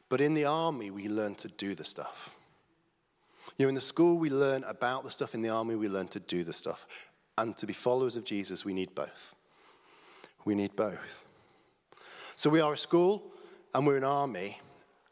But 0.09 0.21
in 0.21 0.33
the 0.33 0.45
army, 0.45 0.89
we 0.91 1.09
learn 1.09 1.35
to 1.35 1.47
do 1.47 1.75
the 1.75 1.83
stuff. 1.83 2.35
You 3.57 3.65
know, 3.65 3.69
in 3.69 3.75
the 3.75 3.81
school, 3.81 4.17
we 4.17 4.29
learn 4.29 4.63
about 4.65 5.03
the 5.03 5.09
stuff. 5.09 5.33
In 5.33 5.41
the 5.41 5.49
army, 5.49 5.75
we 5.75 5.89
learn 5.89 6.07
to 6.09 6.19
do 6.19 6.43
the 6.43 6.53
stuff. 6.53 6.85
And 7.37 7.57
to 7.57 7.65
be 7.65 7.73
followers 7.73 8.15
of 8.15 8.23
Jesus, 8.23 8.63
we 8.63 8.73
need 8.73 8.93
both. 8.95 9.35
We 10.45 10.55
need 10.55 10.75
both. 10.75 11.23
So 12.35 12.49
we 12.49 12.61
are 12.61 12.73
a 12.73 12.77
school 12.77 13.23
and 13.73 13.85
we're 13.85 13.97
an 13.97 14.03
army. 14.03 14.59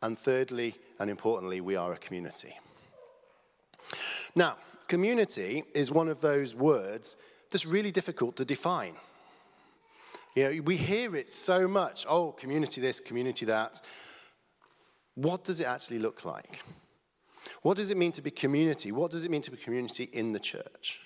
And 0.02 0.18
thirdly, 0.18 0.75
and 1.00 1.10
importantly, 1.10 1.62
we 1.62 1.75
are 1.75 1.94
a 1.94 1.98
community. 1.98 2.56
Now, 4.36 4.58
community 4.88 5.64
is 5.74 5.92
one 5.92 6.10
of 6.10 6.22
those 6.22 6.54
words 6.54 7.16
that's 7.50 7.66
really 7.66 7.92
difficult 7.92 8.36
to 8.38 8.46
define. 8.46 8.94
You 10.36 10.44
know, 10.44 10.62
we 10.64 10.78
hear 10.78 11.16
it 11.16 11.30
so 11.30 11.68
much 11.68 12.06
oh, 12.08 12.34
community 12.34 12.82
this, 12.82 13.00
community 13.00 13.46
that. 13.46 13.82
What 15.15 15.43
does 15.43 15.60
it 15.60 15.65
actually 15.65 16.00
look 16.00 16.25
like? 16.25 16.62
What 17.62 17.77
does 17.77 17.89
it 17.89 17.98
mean 17.98 18.12
to 18.13 18.22
be 18.22 18.31
community? 18.31 18.91
What 18.91 19.12
does 19.12 19.25
it 19.25 19.31
mean 19.31 19.41
to 19.41 19.51
be 19.51 19.57
community 19.57 20.10
in 20.12 20.34
the 20.34 20.39
church? 20.39 21.00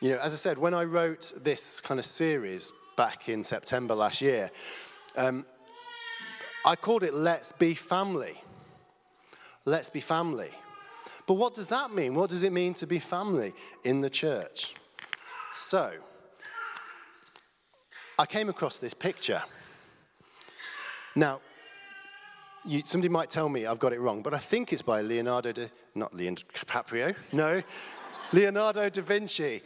You 0.00 0.10
know, 0.10 0.18
as 0.18 0.32
I 0.32 0.36
said, 0.36 0.58
when 0.58 0.74
I 0.74 0.84
wrote 0.84 1.32
this 1.36 1.80
kind 1.80 2.00
of 2.00 2.06
series 2.06 2.72
back 2.96 3.28
in 3.28 3.44
September 3.44 3.94
last 3.94 4.20
year, 4.20 4.50
um, 5.16 5.46
I 6.64 6.76
called 6.76 7.02
it 7.02 7.14
Let's 7.14 7.52
Be 7.52 7.74
Family. 7.74 8.40
Let's 9.64 9.90
Be 9.90 10.00
Family. 10.00 10.50
But 11.26 11.34
what 11.34 11.54
does 11.54 11.68
that 11.68 11.94
mean? 11.94 12.14
What 12.14 12.30
does 12.30 12.42
it 12.42 12.52
mean 12.52 12.74
to 12.74 12.86
be 12.86 12.98
family 12.98 13.52
in 13.84 14.00
the 14.00 14.10
church? 14.10 14.74
So, 15.54 15.92
I 18.18 18.26
came 18.26 18.48
across 18.48 18.78
this 18.78 18.94
picture. 18.94 19.42
Now, 21.14 21.40
you, 22.64 22.82
somebody 22.84 23.08
might 23.08 23.30
tell 23.30 23.48
me 23.48 23.66
I've 23.66 23.78
got 23.78 23.92
it 23.92 24.00
wrong, 24.00 24.22
but 24.22 24.34
I 24.34 24.38
think 24.38 24.72
it's 24.72 24.82
by 24.82 25.00
Leonardo 25.00 25.52
da, 25.52 25.66
not 25.94 26.14
Leonardo 26.14 26.42
DiCaprio, 26.54 27.14
no, 27.32 27.62
Leonardo 28.32 28.88
da 28.88 29.02
Vinci. 29.02 29.62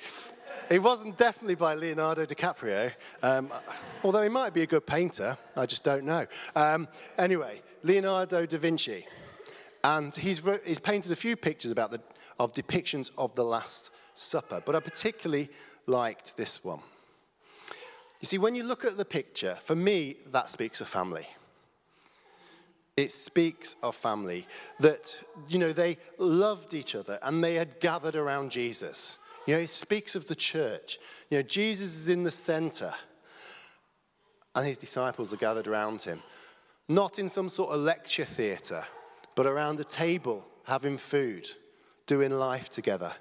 It 0.68 0.82
wasn't 0.82 1.16
definitely 1.16 1.54
by 1.54 1.74
Leonardo 1.74 2.26
DiCaprio, 2.26 2.92
um, 3.22 3.52
although 4.02 4.22
he 4.22 4.28
might 4.28 4.52
be 4.52 4.62
a 4.62 4.66
good 4.66 4.84
painter. 4.84 5.38
I 5.56 5.64
just 5.64 5.84
don't 5.84 6.04
know. 6.04 6.26
Um, 6.56 6.88
anyway, 7.18 7.62
Leonardo 7.84 8.46
da 8.46 8.58
Vinci, 8.58 9.06
and 9.84 10.14
he's, 10.14 10.42
he's 10.64 10.80
painted 10.80 11.12
a 11.12 11.16
few 11.16 11.36
pictures 11.36 11.70
about 11.70 11.92
the, 11.92 12.00
of 12.40 12.52
depictions 12.52 13.10
of 13.16 13.34
the 13.34 13.44
Last 13.44 13.90
Supper, 14.14 14.62
but 14.64 14.74
I 14.74 14.80
particularly 14.80 15.50
liked 15.86 16.36
this 16.36 16.64
one. 16.64 16.80
You 18.20 18.26
see, 18.26 18.38
when 18.38 18.54
you 18.54 18.64
look 18.64 18.84
at 18.84 18.96
the 18.96 19.04
picture, 19.04 19.58
for 19.60 19.76
me, 19.76 20.16
that 20.32 20.50
speaks 20.50 20.80
of 20.80 20.88
family. 20.88 21.28
It 22.96 23.12
speaks 23.12 23.76
of 23.82 23.94
family 23.94 24.46
that, 24.80 25.18
you 25.48 25.58
know, 25.58 25.72
they 25.72 25.98
loved 26.18 26.72
each 26.72 26.94
other 26.94 27.18
and 27.22 27.44
they 27.44 27.54
had 27.54 27.78
gathered 27.78 28.16
around 28.16 28.50
Jesus. 28.50 29.18
You 29.46 29.54
know, 29.54 29.60
it 29.60 29.70
speaks 29.70 30.14
of 30.14 30.26
the 30.26 30.34
church. 30.34 30.98
You 31.28 31.38
know, 31.38 31.42
Jesus 31.42 31.96
is 31.96 32.08
in 32.08 32.24
the 32.24 32.30
center 32.30 32.94
and 34.54 34.66
his 34.66 34.78
disciples 34.78 35.32
are 35.32 35.36
gathered 35.36 35.68
around 35.68 36.02
him. 36.02 36.22
Not 36.88 37.18
in 37.18 37.28
some 37.28 37.50
sort 37.50 37.72
of 37.72 37.80
lecture 37.80 38.24
theatre, 38.24 38.86
but 39.34 39.46
around 39.46 39.78
a 39.80 39.84
table 39.84 40.46
having 40.64 40.96
food, 40.96 41.46
doing 42.06 42.30
life 42.30 42.68
together. 42.68 43.12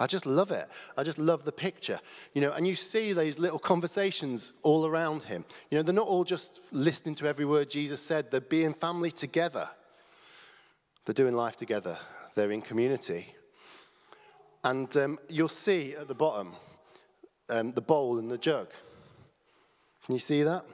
I 0.00 0.06
just 0.06 0.26
love 0.26 0.50
it. 0.50 0.68
I 0.96 1.02
just 1.02 1.18
love 1.18 1.44
the 1.44 1.52
picture. 1.52 2.00
You 2.32 2.40
know, 2.40 2.52
and 2.52 2.66
you 2.66 2.74
see 2.74 3.12
these 3.12 3.38
little 3.38 3.58
conversations 3.58 4.52
all 4.62 4.86
around 4.86 5.24
him. 5.24 5.44
You 5.70 5.78
know, 5.78 5.82
they're 5.82 5.94
not 5.94 6.06
all 6.06 6.24
just 6.24 6.60
listening 6.72 7.14
to 7.16 7.26
every 7.26 7.44
word 7.44 7.70
Jesus 7.70 8.00
said, 8.00 8.30
they're 8.30 8.40
being 8.40 8.74
family 8.74 9.10
together. 9.10 9.68
They're 11.04 11.14
doing 11.14 11.34
life 11.34 11.56
together. 11.56 11.98
They're 12.34 12.50
in 12.50 12.62
community. 12.62 13.34
And 14.64 14.94
um, 14.96 15.18
you'll 15.28 15.48
see 15.48 15.94
at 15.94 16.08
the 16.08 16.14
bottom 16.14 16.52
um, 17.48 17.72
the 17.72 17.80
bowl 17.80 18.18
and 18.18 18.30
the 18.30 18.38
jug. 18.38 18.68
Can 20.04 20.14
you 20.14 20.20
see 20.20 20.42
that? 20.42 20.64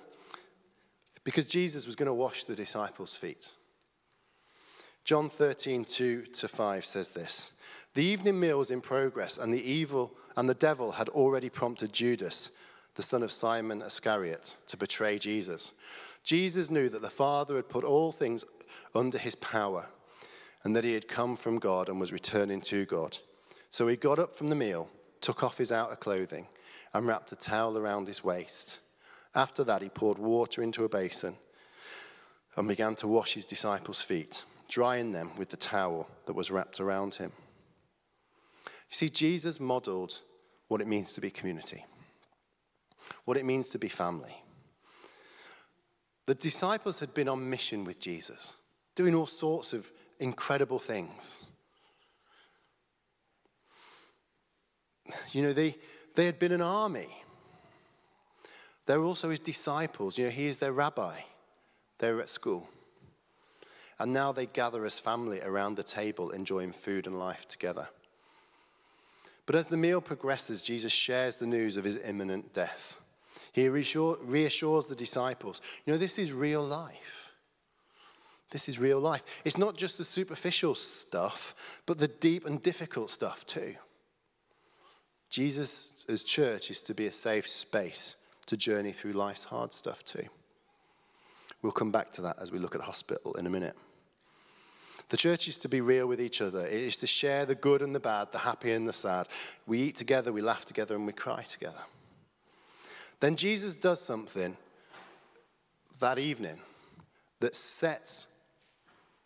Because 1.25 1.47
Jesus 1.47 1.87
was 1.87 1.97
going 1.97 2.07
to 2.07 2.15
wash 2.15 2.45
the 2.45 2.55
disciples' 2.55 3.17
feet. 3.17 3.53
John 5.05 5.29
13, 5.29 5.85
2 5.85 6.23
to 6.23 6.49
5 6.49 6.85
says 6.85 7.11
this 7.11 7.53
the 7.95 8.05
evening 8.05 8.39
meal 8.39 8.59
was 8.59 8.71
in 8.71 8.81
progress, 8.81 9.39
and 9.39 9.53
the 9.53 9.71
evil 9.71 10.13
and 10.37 10.49
the 10.49 10.55
devil 10.55 10.93
had 10.93 11.09
already 11.11 11.49
prompted 11.49 11.93
Judas, 11.93 12.51
the 12.97 13.03
son 13.03 13.23
of 13.23 13.33
Simon 13.33 13.83
Iscariot, 13.83 14.57
to 14.67 14.77
betray 14.77 15.19
Jesus. 15.19 15.73
Jesus 16.23 16.71
knew 16.71 16.89
that 16.89 17.03
the 17.03 17.11
Father 17.11 17.57
had 17.57 17.69
put 17.69 17.85
all 17.85 18.13
things 18.13 18.45
under 18.95 19.19
his 19.19 19.35
power, 19.37 19.87
and 20.63 20.75
that 20.75 20.85
he 20.85 20.95
had 20.95 21.09
come 21.09 21.37
from 21.37 21.59
God 21.59 21.89
and 21.89 22.01
was 22.01 22.13
returning 22.13 22.61
to 22.63 22.85
God. 22.85 23.19
So 23.71 23.87
he 23.87 23.97
got 23.97 24.19
up 24.19 24.35
from 24.35 24.49
the 24.49 24.57
meal, 24.57 24.89
took 25.21 25.43
off 25.45 25.59
his 25.59 25.73
outer 25.73 25.97
clothing, 25.97 26.47
and 26.93 27.07
wrapped 27.07 27.33
a 27.33 27.37
towel 27.37 27.77
around 27.77 28.09
his 28.09 28.25
waist. 28.25 28.81
After 29.35 29.65
that, 29.65 29.83
he 29.83 29.89
poured 29.89 30.19
water 30.19 30.63
into 30.63 30.85
a 30.85 30.89
basin 30.89 31.37
and 32.57 32.69
began 32.69 32.95
to 32.97 33.09
wash 33.09 33.35
his 33.35 33.47
disciples' 33.47 34.01
feet, 34.01 34.45
drying 34.69 35.13
them 35.13 35.33
with 35.37 35.49
the 35.49 35.57
towel 35.57 36.09
that 36.27 36.35
was 36.35 36.51
wrapped 36.51 36.81
around 36.81 37.17
him. 37.17 37.33
You 38.95 38.97
see, 38.97 39.11
Jesus 39.11 39.59
modeled 39.59 40.21
what 40.69 40.81
it 40.81 40.87
means 40.87 41.15
to 41.15 41.21
be 41.21 41.29
community, 41.29 41.85
what 43.25 43.37
it 43.37 43.45
means 43.45 43.69
to 43.71 43.79
be 43.79 43.89
family. 43.89 44.41
The 46.27 46.37
disciples 46.37 47.01
had 47.01 47.13
been 47.13 47.29
on 47.29 47.51
mission 47.51 47.83
with 47.83 47.99
Jesus, 47.99 48.57
doing 48.95 49.13
all 49.17 49.27
sorts 49.27 49.73
of 49.73 49.91
incredible 50.21 50.79
things. 50.79 51.45
You 55.33 55.43
know, 55.43 55.53
they, 55.53 55.77
they 56.15 56.27
had 56.27 56.39
been 56.39 56.53
an 56.53 56.63
army. 56.63 57.21
They 58.87 58.97
were 58.97 59.07
also 59.07 59.29
his 59.29 59.41
disciples. 59.41 60.19
You 60.19 60.27
know, 60.27 60.31
he 60.31 60.47
is 60.47 60.61
their 60.61 60.73
rabbi. 60.73 61.17
They 61.99 62.13
were 62.13 62.21
at 62.21 62.31
school. 62.31 62.69
And 63.99 64.13
now 64.13 64.31
they 64.31 64.47
gather 64.47 64.85
as 64.85 65.01
family 65.01 65.41
around 65.41 65.75
the 65.75 65.83
table, 65.83 66.31
enjoying 66.31 66.71
food 66.71 67.09
and 67.09 67.19
life 67.19 67.49
together. 67.49 67.89
But 69.47 69.57
as 69.57 69.69
the 69.69 69.77
meal 69.77 70.01
progresses, 70.01 70.63
Jesus 70.63 70.93
shares 70.93 71.37
the 71.37 71.47
news 71.47 71.77
of 71.77 71.85
his 71.85 71.97
imminent 71.97 72.55
death. 72.55 72.99
He 73.53 73.69
reassures 73.69 74.89
the 74.89 74.97
disciples 74.97 75.61
you 75.85 75.93
know, 75.93 75.99
this 75.99 76.19
is 76.19 76.33
real 76.33 76.65
life. 76.65 77.33
This 78.51 78.69
is 78.69 78.79
real 78.79 79.01
life. 79.01 79.25
It's 79.45 79.59
not 79.59 79.77
just 79.77 79.99
the 79.99 80.05
superficial 80.05 80.77
stuff, 80.77 81.55
but 81.87 81.99
the 81.99 82.09
deep 82.09 82.47
and 82.47 82.63
difficult 82.63 83.11
stuff 83.11 83.45
too. 83.45 83.75
Jesus, 85.29 86.07
as 86.09 86.23
church, 86.23 86.71
is 86.71 86.81
to 86.83 86.95
be 86.95 87.07
a 87.07 87.13
safe 87.13 87.49
space 87.49 88.15
to 88.47 88.57
journey 88.57 88.93
through 88.93 89.15
life's 89.15 89.45
hard 89.45 89.73
stuff 89.73 90.05
too. 90.05 90.27
We'll 91.63 91.73
come 91.73 91.91
back 91.91 92.13
to 92.13 92.23
that 92.23 92.39
as 92.41 92.53
we 92.53 92.61
look 92.61 92.77
at 92.77 92.83
hospital 92.83 93.35
in 93.35 93.47
a 93.47 93.51
minute. 93.51 93.77
The 95.09 95.17
church 95.17 95.49
is 95.49 95.59
to 95.59 95.69
be 95.69 95.81
real 95.81 96.07
with 96.07 96.21
each 96.21 96.41
other. 96.41 96.67
It 96.67 96.83
is 96.83 96.97
to 96.99 97.07
share 97.07 97.45
the 97.45 97.55
good 97.55 97.83
and 97.83 97.95
the 97.95 98.01
bad, 98.01 98.33
the 98.33 98.39
happy 98.39 98.73
and 98.73 98.89
the 98.89 98.93
sad. 98.93 99.29
We 99.67 99.81
eat 99.81 99.97
together, 99.97 100.33
we 100.33 100.41
laugh 100.41 100.65
together, 100.65 100.95
and 100.95 101.07
we 101.07 101.13
cry 101.13 101.43
together. 101.43 101.83
Then 103.21 103.37
Jesus 103.37 103.77
does 103.77 104.01
something 104.01 104.57
that 106.01 106.19
evening 106.19 106.59
that 107.41 107.55
sets 107.55 108.27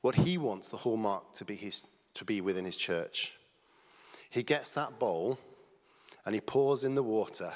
what 0.00 0.14
he 0.16 0.38
wants 0.38 0.68
the 0.68 0.76
hallmark 0.76 1.34
to 1.34 1.44
be, 1.44 1.56
his, 1.56 1.82
to 2.14 2.24
be 2.24 2.40
within 2.40 2.64
his 2.64 2.76
church. 2.76 3.34
He 4.30 4.42
gets 4.42 4.70
that 4.72 4.98
bowl 4.98 5.38
and 6.26 6.34
he 6.34 6.40
pours 6.40 6.84
in 6.84 6.94
the 6.94 7.02
water 7.02 7.52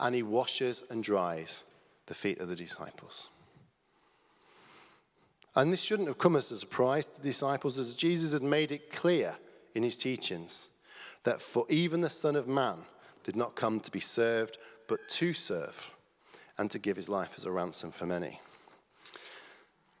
and 0.00 0.14
he 0.14 0.22
washes 0.22 0.82
and 0.90 1.02
dries 1.02 1.64
the 2.06 2.14
feet 2.14 2.40
of 2.40 2.48
the 2.48 2.56
disciples. 2.56 3.28
And 5.56 5.72
this 5.72 5.82
shouldn't 5.82 6.08
have 6.08 6.18
come 6.18 6.36
as 6.36 6.50
a 6.50 6.58
surprise 6.58 7.06
to 7.06 7.20
the 7.20 7.28
disciples, 7.28 7.78
as 7.78 7.94
Jesus 7.94 8.32
had 8.32 8.42
made 8.42 8.72
it 8.72 8.90
clear 8.90 9.36
in 9.74 9.82
his 9.82 9.96
teachings 9.96 10.68
that 11.22 11.40
for 11.40 11.64
even 11.68 12.00
the 12.00 12.10
Son 12.10 12.36
of 12.36 12.46
Man 12.46 12.78
did 13.22 13.36
not 13.36 13.54
come 13.56 13.80
to 13.80 13.90
be 13.90 14.00
served, 14.00 14.58
but 14.86 15.08
to 15.08 15.32
serve 15.32 15.90
and 16.58 16.70
to 16.70 16.78
give 16.78 16.96
his 16.96 17.08
life 17.08 17.34
as 17.36 17.44
a 17.44 17.50
ransom 17.50 17.90
for 17.90 18.06
many. 18.06 18.40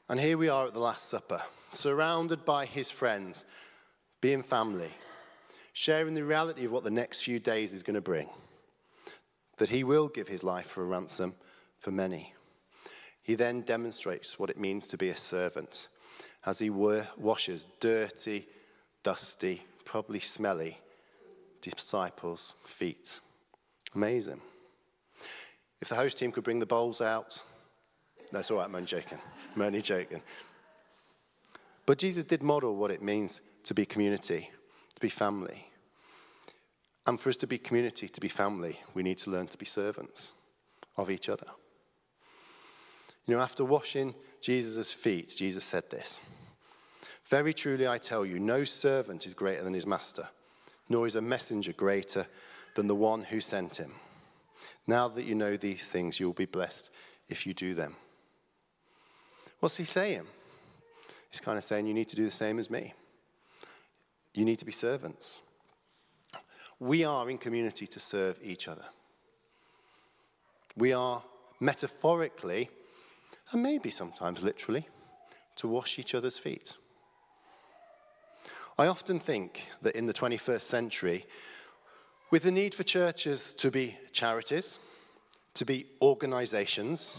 And 0.08 0.20
here 0.20 0.36
we 0.36 0.48
are 0.48 0.66
at 0.66 0.74
the 0.74 0.80
Last 0.80 1.08
Supper, 1.08 1.42
surrounded 1.72 2.44
by 2.44 2.66
his 2.66 2.90
friends, 2.90 3.44
being 4.20 4.42
family, 4.42 4.90
sharing 5.72 6.14
the 6.14 6.24
reality 6.24 6.66
of 6.66 6.72
what 6.72 6.84
the 6.84 6.90
next 6.90 7.22
few 7.22 7.38
days 7.38 7.72
is 7.72 7.82
going 7.82 7.94
to 7.94 8.00
bring. 8.00 8.28
That 9.56 9.70
he 9.70 9.82
will 9.82 10.08
give 10.08 10.28
his 10.28 10.44
life 10.44 10.66
for 10.66 10.82
a 10.82 10.86
ransom 10.86 11.34
for 11.78 11.90
many. 11.90 12.33
He 13.24 13.34
then 13.34 13.62
demonstrates 13.62 14.38
what 14.38 14.50
it 14.50 14.58
means 14.58 14.86
to 14.88 14.96
be 14.96 15.08
a 15.08 15.16
servant 15.16 15.88
as 16.46 16.58
he 16.58 16.70
washes 16.70 17.66
dirty, 17.80 18.46
dusty, 19.02 19.64
probably 19.84 20.20
smelly 20.20 20.78
disciples' 21.62 22.54
feet. 22.64 23.20
Amazing. 23.94 24.40
If 25.80 25.88
the 25.88 25.94
host 25.94 26.18
team 26.18 26.32
could 26.32 26.44
bring 26.44 26.58
the 26.58 26.66
bowls 26.66 27.00
out, 27.00 27.42
that's 28.30 28.50
all 28.50 28.58
right, 28.58 28.68
I'm 28.68 28.74
only 28.74 28.86
joking. 28.86 29.18
I'm 29.56 29.62
only 29.62 29.80
joking. 29.80 30.22
But 31.86 31.98
Jesus 31.98 32.24
did 32.24 32.42
model 32.42 32.76
what 32.76 32.90
it 32.90 33.02
means 33.02 33.40
to 33.64 33.72
be 33.72 33.86
community, 33.86 34.50
to 34.94 35.00
be 35.00 35.08
family. 35.08 35.68
And 37.06 37.18
for 37.18 37.30
us 37.30 37.36
to 37.38 37.46
be 37.46 37.56
community, 37.56 38.08
to 38.08 38.20
be 38.20 38.28
family, 38.28 38.80
we 38.92 39.02
need 39.02 39.18
to 39.18 39.30
learn 39.30 39.46
to 39.48 39.58
be 39.58 39.66
servants 39.66 40.32
of 40.98 41.10
each 41.10 41.30
other. 41.30 41.46
You 43.26 43.34
know, 43.34 43.40
after 43.40 43.64
washing 43.64 44.14
Jesus' 44.40 44.92
feet, 44.92 45.34
Jesus 45.36 45.64
said 45.64 45.90
this 45.90 46.22
Very 47.24 47.54
truly 47.54 47.88
I 47.88 47.98
tell 47.98 48.24
you, 48.24 48.38
no 48.38 48.64
servant 48.64 49.26
is 49.26 49.34
greater 49.34 49.64
than 49.64 49.74
his 49.74 49.86
master, 49.86 50.28
nor 50.88 51.06
is 51.06 51.16
a 51.16 51.22
messenger 51.22 51.72
greater 51.72 52.26
than 52.74 52.86
the 52.86 52.94
one 52.94 53.22
who 53.22 53.40
sent 53.40 53.76
him. 53.76 53.92
Now 54.86 55.08
that 55.08 55.24
you 55.24 55.34
know 55.34 55.56
these 55.56 55.86
things, 55.86 56.20
you 56.20 56.26
will 56.26 56.34
be 56.34 56.44
blessed 56.44 56.90
if 57.28 57.46
you 57.46 57.54
do 57.54 57.74
them. 57.74 57.96
What's 59.60 59.78
he 59.78 59.84
saying? 59.84 60.26
He's 61.30 61.40
kind 61.40 61.56
of 61.56 61.64
saying, 61.64 61.86
You 61.86 61.94
need 61.94 62.08
to 62.08 62.16
do 62.16 62.24
the 62.24 62.30
same 62.30 62.58
as 62.58 62.70
me. 62.70 62.92
You 64.34 64.44
need 64.44 64.58
to 64.58 64.64
be 64.64 64.72
servants. 64.72 65.40
We 66.78 67.04
are 67.04 67.30
in 67.30 67.38
community 67.38 67.86
to 67.86 68.00
serve 68.00 68.38
each 68.42 68.68
other. 68.68 68.84
We 70.76 70.92
are 70.92 71.22
metaphorically, 71.60 72.68
and 73.50 73.62
maybe 73.62 73.90
sometimes 73.90 74.42
literally, 74.42 74.88
to 75.56 75.68
wash 75.68 75.98
each 75.98 76.14
other's 76.14 76.38
feet. 76.38 76.76
I 78.76 78.86
often 78.86 79.20
think 79.20 79.68
that 79.82 79.94
in 79.94 80.06
the 80.06 80.14
21st 80.14 80.62
century, 80.62 81.26
with 82.30 82.42
the 82.42 82.50
need 82.50 82.74
for 82.74 82.82
churches 82.82 83.52
to 83.54 83.70
be 83.70 83.96
charities, 84.12 84.78
to 85.54 85.64
be 85.64 85.86
organizations, 86.02 87.18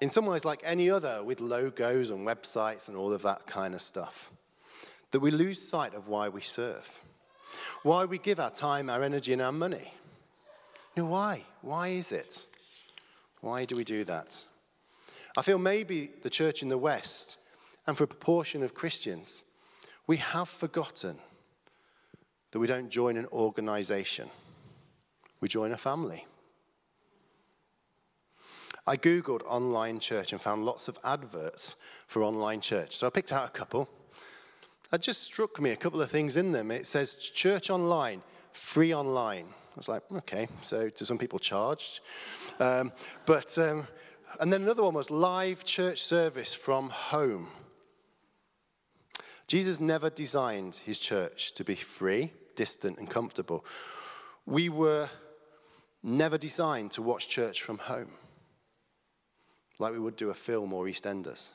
in 0.00 0.10
some 0.10 0.26
ways 0.26 0.44
like 0.44 0.60
any 0.64 0.90
other 0.90 1.22
with 1.22 1.40
logos 1.40 2.10
and 2.10 2.26
websites 2.26 2.88
and 2.88 2.96
all 2.96 3.12
of 3.12 3.22
that 3.22 3.46
kind 3.46 3.72
of 3.72 3.80
stuff, 3.80 4.32
that 5.12 5.20
we 5.20 5.30
lose 5.30 5.62
sight 5.62 5.94
of 5.94 6.08
why 6.08 6.28
we 6.28 6.40
serve, 6.40 7.00
why 7.84 8.04
we 8.04 8.18
give 8.18 8.40
our 8.40 8.50
time, 8.50 8.90
our 8.90 9.04
energy, 9.04 9.32
and 9.32 9.40
our 9.40 9.52
money. 9.52 9.94
You 10.96 11.04
know, 11.04 11.10
why? 11.10 11.44
Why 11.60 11.88
is 11.88 12.10
it? 12.10 12.46
Why 13.42 13.64
do 13.64 13.76
we 13.76 13.84
do 13.84 14.04
that? 14.04 14.44
I 15.36 15.42
feel 15.42 15.58
maybe 15.58 16.10
the 16.22 16.30
church 16.30 16.62
in 16.62 16.68
the 16.68 16.78
West, 16.78 17.36
and 17.86 17.96
for 17.96 18.04
a 18.04 18.06
proportion 18.06 18.62
of 18.62 18.72
Christians, 18.72 19.44
we 20.06 20.16
have 20.18 20.48
forgotten 20.48 21.18
that 22.52 22.58
we 22.58 22.66
don't 22.66 22.88
join 22.88 23.16
an 23.16 23.26
organization, 23.32 24.30
we 25.40 25.48
join 25.48 25.72
a 25.72 25.76
family. 25.76 26.26
I 28.86 28.96
Googled 28.96 29.42
online 29.46 30.00
church 30.00 30.32
and 30.32 30.40
found 30.40 30.64
lots 30.64 30.86
of 30.88 30.98
adverts 31.04 31.76
for 32.06 32.22
online 32.22 32.60
church. 32.60 32.96
So 32.96 33.06
I 33.06 33.10
picked 33.10 33.32
out 33.32 33.46
a 33.46 33.50
couple. 33.50 33.88
It 34.92 35.02
just 35.02 35.22
struck 35.22 35.60
me 35.60 35.70
a 35.70 35.76
couple 35.76 36.02
of 36.02 36.10
things 36.10 36.36
in 36.36 36.52
them. 36.52 36.70
It 36.70 36.86
says 36.86 37.14
church 37.14 37.70
online, 37.70 38.22
free 38.52 38.92
online. 38.94 39.46
I 39.46 39.76
was 39.76 39.88
like, 39.88 40.02
okay, 40.12 40.48
so 40.62 40.90
do 40.90 41.04
some 41.04 41.16
people 41.16 41.38
charge? 41.38 42.02
Um, 42.60 42.92
but, 43.26 43.56
um, 43.58 43.86
and 44.40 44.52
then 44.52 44.62
another 44.62 44.82
one 44.82 44.94
was 44.94 45.10
live 45.10 45.64
church 45.64 46.02
service 46.02 46.54
from 46.54 46.90
home. 46.90 47.48
Jesus 49.46 49.80
never 49.80 50.10
designed 50.10 50.76
his 50.76 50.98
church 50.98 51.52
to 51.54 51.64
be 51.64 51.74
free 51.74 52.32
distant 52.56 52.98
and 52.98 53.08
comfortable. 53.08 53.64
We 54.46 54.68
were 54.68 55.08
never 56.02 56.38
designed 56.38 56.92
to 56.92 57.02
watch 57.02 57.28
church 57.28 57.62
from 57.62 57.78
home 57.78 58.12
like 59.78 59.92
we 59.92 59.98
would 59.98 60.16
do 60.16 60.30
a 60.30 60.34
film 60.34 60.72
or 60.72 60.86
EastEnders. 60.86 61.50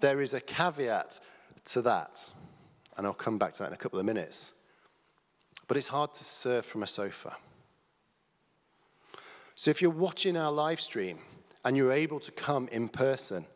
There 0.00 0.20
is 0.20 0.34
a 0.34 0.40
caveat 0.40 1.20
to 1.66 1.82
that, 1.82 2.26
and 2.96 3.06
I'll 3.06 3.14
come 3.14 3.38
back 3.38 3.52
to 3.54 3.58
that 3.60 3.68
in 3.68 3.72
a 3.72 3.78
couple 3.78 3.98
of 3.98 4.04
minutes. 4.04 4.52
But 5.66 5.76
it's 5.76 5.88
hard 5.88 6.12
to 6.14 6.24
serve 6.24 6.66
from 6.66 6.82
a 6.82 6.86
sofa. 6.86 7.36
So 9.56 9.70
if 9.70 9.80
you're 9.80 9.90
watching 9.90 10.36
our 10.36 10.52
live 10.52 10.80
stream 10.80 11.18
and 11.64 11.76
you're 11.76 11.92
able 11.92 12.20
to 12.20 12.32
come 12.32 12.68
in 12.68 12.88
person, 12.88 13.46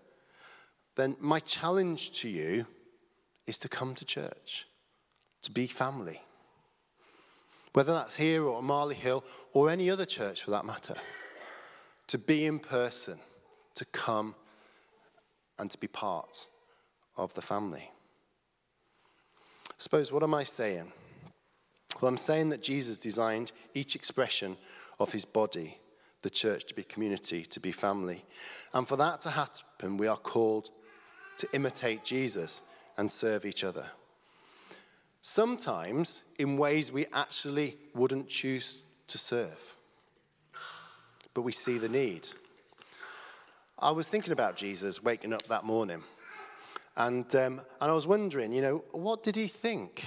then 0.97 1.17
my 1.21 1.41
challenge 1.41 2.13
to 2.21 2.29
you 2.29 2.67
is 3.47 3.59
to 3.59 3.69
come 3.69 3.95
to 3.95 4.05
church 4.05 4.67
to 5.43 5.51
be 5.51 5.67
family. 5.67 6.21
Whether 7.73 7.93
that's 7.93 8.17
here 8.17 8.45
or 8.45 8.63
Marley 8.63 8.95
Hill 8.95 9.25
or 9.53 9.71
any 9.71 9.91
other 9.91 10.05
church 10.05 10.43
for 10.43 10.51
that 10.51 10.65
matter. 10.65 10.97
To 12.09 12.19
be 12.19 12.47
in 12.47 12.59
person, 12.59 13.19
to 13.75 13.85
come 13.85 14.35
and 15.59 15.71
to 15.71 15.79
be 15.79 15.87
part 15.87 16.47
of 17.17 17.35
the 17.35 17.43
family. 17.43 17.91
I 19.69 19.75
suppose, 19.79 20.11
what 20.11 20.23
am 20.23 20.35
I 20.35 20.45
saying? 20.45 20.93
Well, 22.01 22.09
I'm 22.09 22.17
saying 22.17 22.49
that 22.49 22.63
Jesus 22.63 22.99
designed 22.99 23.53
each 23.75 23.95
expression 23.95 24.57
of 24.99 25.13
his 25.13 25.25
body, 25.25 25.79
the 26.23 26.31
church, 26.31 26.65
to 26.67 26.75
be 26.75 26.83
community, 26.83 27.45
to 27.45 27.61
be 27.61 27.73
family. 27.73 28.25
And 28.75 28.87
for 28.87 28.97
that 28.97 29.21
to 29.21 29.31
happen, 29.31 29.97
we 29.97 30.09
are 30.09 30.17
called 30.17 30.71
to 31.39 31.49
imitate 31.53 32.05
Jesus 32.05 32.63
and 32.97 33.11
serve 33.11 33.47
each 33.47 33.63
other 33.63 33.87
sometimes 35.29 36.25
in 36.39 36.57
ways 36.57 36.91
we 36.91 37.07
actually 37.13 37.77
wouldn't 37.95 38.29
choose 38.29 38.83
to 39.09 39.19
serve. 39.19 39.75
But 41.35 41.43
we 41.43 41.53
see 41.53 41.79
the 41.79 41.89
need. 41.89 42.29
I 43.79 43.91
was 43.91 44.09
thinking 44.09 44.33
about 44.33 44.57
Jesus 44.57 45.03
waking 45.03 45.33
up 45.33 45.47
that 45.49 45.65
morning, 45.65 46.03
and, 46.97 47.33
um, 47.37 47.61
and 47.81 47.91
I 47.91 47.93
was 47.93 48.07
wondering, 48.07 48.53
you 48.53 48.63
know, 48.63 48.85
what 48.91 49.23
did 49.23 49.37
he 49.37 49.47
think? 49.47 50.05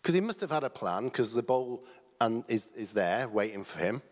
Because 0.00 0.14
he 0.14 0.20
must 0.20 0.40
have 0.40 0.50
had 0.50 0.64
a 0.64 0.70
plan, 0.70 1.04
because 1.04 1.32
the 1.32 1.42
bowl 1.42 1.84
and 2.20 2.44
is, 2.48 2.68
is 2.74 2.92
there 2.92 3.28
waiting 3.28 3.62
for 3.64 3.78
him. 3.78 4.02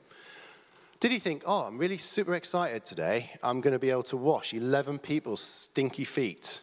Did 0.99 1.13
he 1.13 1.19
think, 1.19 1.43
oh, 1.45 1.63
I'm 1.63 1.77
really 1.77 1.99
super 1.99 2.35
excited 2.35 2.85
today. 2.85 3.31
I'm 3.43 3.61
going 3.61 3.73
to 3.73 3.79
be 3.79 3.91
able 3.91 4.03
to 4.05 4.17
wash 4.17 4.55
11 4.55 4.99
people's 5.01 5.43
stinky 5.43 6.05
feet? 6.05 6.63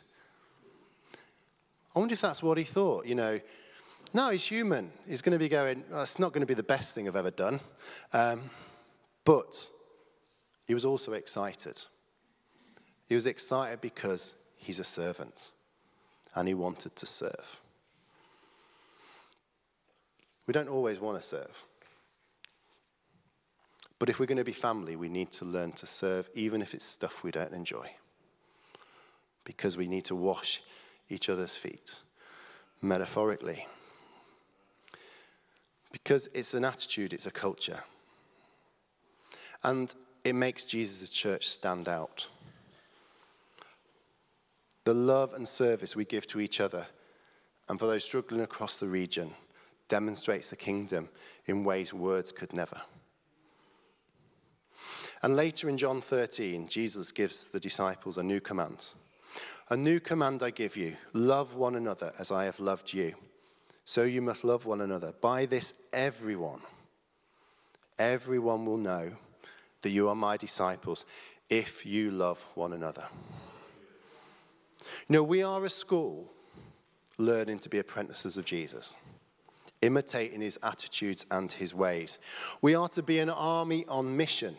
I 1.96 2.00
wonder 2.00 2.14
if 2.14 2.22
that's 2.22 2.42
what 2.42 2.58
he 2.58 2.64
thought. 2.64 3.06
You 3.06 3.16
know, 3.16 3.40
no, 4.14 4.30
he's 4.30 4.46
human. 4.46 4.92
He's 5.08 5.22
going 5.22 5.34
to 5.34 5.40
be 5.40 5.50
going, 5.50 5.84
that's 5.92 6.18
not 6.18 6.34
going 6.34 6.42
to 6.42 6.48
be 6.48 6.56
the 6.56 6.64
best 6.64 6.96
thing 6.96 7.08
I've 7.08 7.16
ever 7.16 7.32
done. 7.32 7.60
Um, 8.12 8.50
but 9.24 9.70
he 10.66 10.74
was 10.74 10.86
also 10.86 11.14
excited. 11.14 11.84
He 13.06 13.16
was 13.16 13.28
excited 13.28 13.82
because 13.82 14.34
he's 14.56 14.80
a 14.80 14.84
servant 14.84 15.52
and 16.34 16.48
he 16.48 16.56
wanted 16.56 16.96
to 16.96 17.06
serve. 17.06 17.62
We 20.48 20.52
don't 20.52 20.70
always 20.70 21.00
want 21.00 21.22
to 21.22 21.26
serve. 21.26 21.64
But 24.04 24.10
if 24.10 24.20
we're 24.20 24.26
going 24.26 24.38
to 24.38 24.44
be 24.44 24.52
family, 24.52 24.98
we 24.98 25.08
need 25.08 25.32
to 25.32 25.46
learn 25.46 25.72
to 25.72 25.86
serve, 25.86 26.30
even 26.36 26.62
if 26.62 26.74
it's 26.74 26.84
stuff 26.84 27.24
we 27.24 27.32
don't 27.32 27.54
enjoy. 27.54 27.90
Because 29.46 29.78
we 29.78 29.88
need 29.88 30.04
to 30.04 30.14
wash 30.14 30.62
each 31.10 31.30
other's 31.30 31.56
feet, 31.56 32.02
metaphorically. 32.82 33.66
Because 35.94 36.28
it's 36.34 36.54
an 36.54 36.66
attitude, 36.66 37.14
it's 37.14 37.28
a 37.28 37.32
culture. 37.32 37.80
And 39.64 39.96
it 40.26 40.36
makes 40.36 40.66
Jesus' 40.66 41.10
church 41.10 41.48
stand 41.48 41.88
out. 41.88 42.28
The 44.84 44.94
love 44.94 45.34
and 45.34 45.48
service 45.48 45.96
we 45.96 46.04
give 46.04 46.28
to 46.28 46.42
each 46.42 46.60
other 46.60 46.88
and 47.70 47.80
for 47.80 47.86
those 47.86 48.04
struggling 48.04 48.42
across 48.42 48.82
the 48.82 48.88
region 48.88 49.34
demonstrates 49.88 50.50
the 50.50 50.58
kingdom 50.58 51.08
in 51.46 51.64
ways 51.64 51.94
words 51.94 52.34
could 52.34 52.52
never. 52.52 52.82
And 55.24 55.38
later 55.38 55.70
in 55.70 55.78
John 55.78 56.02
13, 56.02 56.68
Jesus 56.68 57.14
gives 57.14 57.48
the 57.48 57.60
disciples 57.60 58.18
a 58.18 58.24
new 58.24 58.42
command. 58.42 58.90
A 59.70 59.78
new 59.78 60.02
command 60.02 60.44
I 60.44 60.50
give 60.50 60.76
you 60.76 60.98
love 61.14 61.56
one 61.56 61.76
another 61.76 62.14
as 62.20 62.30
I 62.30 62.44
have 62.46 62.60
loved 62.60 62.94
you. 62.94 63.16
So 63.86 64.04
you 64.04 64.22
must 64.22 64.44
love 64.44 64.66
one 64.66 64.82
another. 64.82 65.14
By 65.22 65.46
this, 65.46 65.74
everyone, 65.94 66.60
everyone 67.98 68.66
will 68.66 68.78
know 68.78 69.12
that 69.82 69.90
you 69.90 70.10
are 70.10 70.16
my 70.16 70.38
disciples 70.38 71.06
if 71.50 71.86
you 71.86 72.12
love 72.12 72.46
one 72.56 72.74
another. 72.74 73.06
Know, 75.08 75.24
we 75.24 75.42
are 75.42 75.64
a 75.64 75.70
school 75.70 76.32
learning 77.18 77.60
to 77.60 77.70
be 77.70 77.80
apprentices 77.80 78.38
of 78.38 78.46
Jesus, 78.46 78.98
imitating 79.82 80.42
his 80.42 80.60
attitudes 80.64 81.26
and 81.32 81.52
his 81.52 81.74
ways. 81.74 82.20
We 82.62 82.76
are 82.76 82.90
to 82.90 83.02
be 83.02 83.20
an 83.20 83.30
army 83.30 83.86
on 83.88 84.18
mission, 84.18 84.58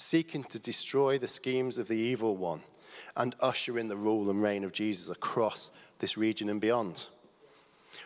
seeking 0.00 0.42
to 0.44 0.58
destroy 0.58 1.18
the 1.18 1.28
schemes 1.28 1.76
of 1.78 1.88
the 1.88 1.96
evil 1.96 2.36
one 2.36 2.62
and 3.16 3.36
usher 3.40 3.78
in 3.78 3.88
the 3.88 3.96
rule 3.96 4.30
and 4.30 4.42
reign 4.42 4.64
of 4.64 4.72
Jesus 4.72 5.10
across 5.10 5.70
this 5.98 6.16
region 6.16 6.48
and 6.48 6.60
beyond. 6.60 7.08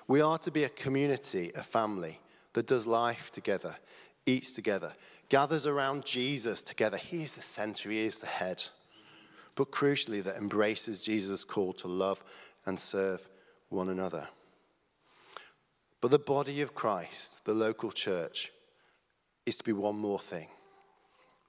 We 0.09 0.20
are 0.20 0.38
to 0.38 0.50
be 0.50 0.64
a 0.64 0.68
community, 0.68 1.52
a 1.54 1.62
family 1.62 2.20
that 2.54 2.66
does 2.66 2.87
life 2.87 3.30
together, 3.30 3.76
eats 4.26 4.50
together, 4.50 4.92
gathers 5.28 5.66
around 5.66 6.04
Jesus 6.04 6.62
together. 6.62 6.96
He 6.96 7.22
is 7.22 7.37
the 7.37 7.42
center, 7.42 7.90
He 7.90 8.00
is 8.00 8.18
the 8.18 8.26
head. 8.26 8.64
But 9.54 9.70
crucially, 9.70 10.22
that 10.24 10.37
embraces 10.37 10.98
Jesus' 10.98 11.44
call 11.44 11.72
to 11.74 11.88
love 11.88 12.24
and 12.66 12.78
serve 12.78 13.28
one 13.68 13.88
another. 13.88 14.28
But 16.00 16.11
the 16.11 16.18
body 16.18 16.61
of 16.61 16.74
Christ, 16.74 17.44
the 17.44 17.54
local 17.54 17.92
church, 17.92 18.52
is 19.46 19.57
to 19.59 19.64
be 19.64 19.72
one 19.72 19.96
more 19.96 20.18
thing. 20.18 20.48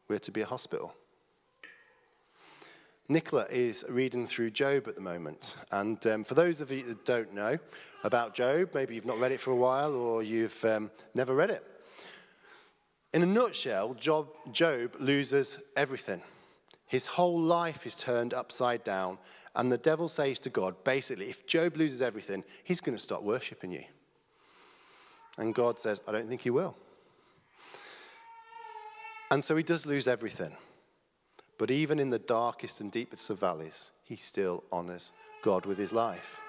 We're 0.07 0.19
to 0.19 0.31
be 0.31 0.41
a 0.41 0.45
hospital. 0.45 0.93
Nicola 3.07 3.45
is 3.49 3.85
reading 3.87 4.25
through 4.25 4.51
Job 4.51 4.87
at 4.87 4.95
the 4.95 5.01
moment. 5.01 5.55
And 5.71 6.05
um, 6.07 6.23
for 6.23 6.33
those 6.33 6.61
of 6.61 6.71
you 6.71 6.83
that 6.83 7.05
don't 7.05 7.33
know 7.33 7.59
about 8.03 8.33
Job, 8.33 8.69
maybe 8.73 8.95
you've 8.95 9.05
not 9.05 9.19
read 9.19 9.31
it 9.31 9.39
for 9.39 9.51
a 9.51 9.55
while 9.55 9.93
or 9.93 10.23
you've 10.23 10.63
um, 10.65 10.89
never 11.13 11.35
read 11.35 11.51
it. 11.51 11.63
In 13.13 13.23
a 13.23 13.25
nutshell, 13.25 13.93
Job, 13.93 14.27
Job 14.51 14.95
loses 14.99 15.59
everything. 15.75 16.21
His 16.87 17.07
whole 17.07 17.39
life 17.39 17.87
is 17.87 17.95
turned 17.95 18.33
upside 18.33 18.83
down, 18.83 19.17
and 19.55 19.71
the 19.71 19.77
devil 19.77 20.07
says 20.07 20.39
to 20.41 20.49
God, 20.49 20.83
basically, 20.83 21.29
if 21.29 21.47
Job 21.47 21.77
loses 21.77 22.01
everything, 22.01 22.43
he's 22.63 22.81
going 22.81 22.97
to 22.97 23.01
stop 23.01 23.23
worshipping 23.23 23.71
you. 23.71 23.85
And 25.37 25.55
God 25.55 25.79
says, 25.79 26.01
I 26.07 26.11
don't 26.11 26.27
think 26.27 26.41
he 26.41 26.49
will. 26.49 26.75
And 29.31 29.43
so 29.43 29.55
he 29.55 29.63
does 29.63 29.85
lose 29.85 30.07
everything. 30.07 30.55
But 31.57 31.71
even 31.71 31.99
in 31.99 32.09
the 32.09 32.19
darkest 32.19 32.81
and 32.81 32.91
deepest 32.91 33.29
of 33.29 33.39
valleys, 33.39 33.91
he 34.03 34.15
still 34.15 34.63
honors 34.71 35.11
God 35.41 35.65
with 35.65 35.77
his 35.77 35.93
life. 35.93 36.39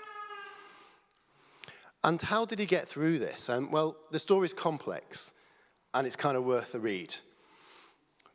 And 2.03 2.21
how 2.23 2.45
did 2.45 2.59
he 2.59 2.67
get 2.67 2.89
through 2.89 3.19
this? 3.19 3.49
Um, 3.49 3.71
well, 3.71 3.97
the 4.11 4.19
story 4.19 4.45
is 4.47 4.53
complex 4.53 5.33
and 5.95 6.07
it's 6.07 6.17
kind 6.17 6.37
of 6.37 6.45
worth 6.45 6.75
a 6.75 6.79
read. 6.79 7.15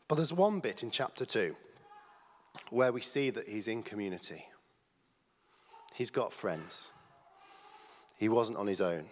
But 0.07 0.15
there's 0.15 0.33
one 0.33 0.59
bit 0.59 0.83
in 0.83 0.91
chapter 0.91 1.25
2 1.25 1.55
where 2.69 2.91
we 2.91 3.01
see 3.01 3.29
that 3.29 3.47
he's 3.47 3.67
in 3.67 3.83
community. 3.83 4.45
He's 5.93 6.11
got 6.11 6.33
friends. 6.33 6.89
He 8.17 8.27
wasn't 8.27 8.57
on 8.57 8.67
his 8.67 8.81
own. 8.81 9.05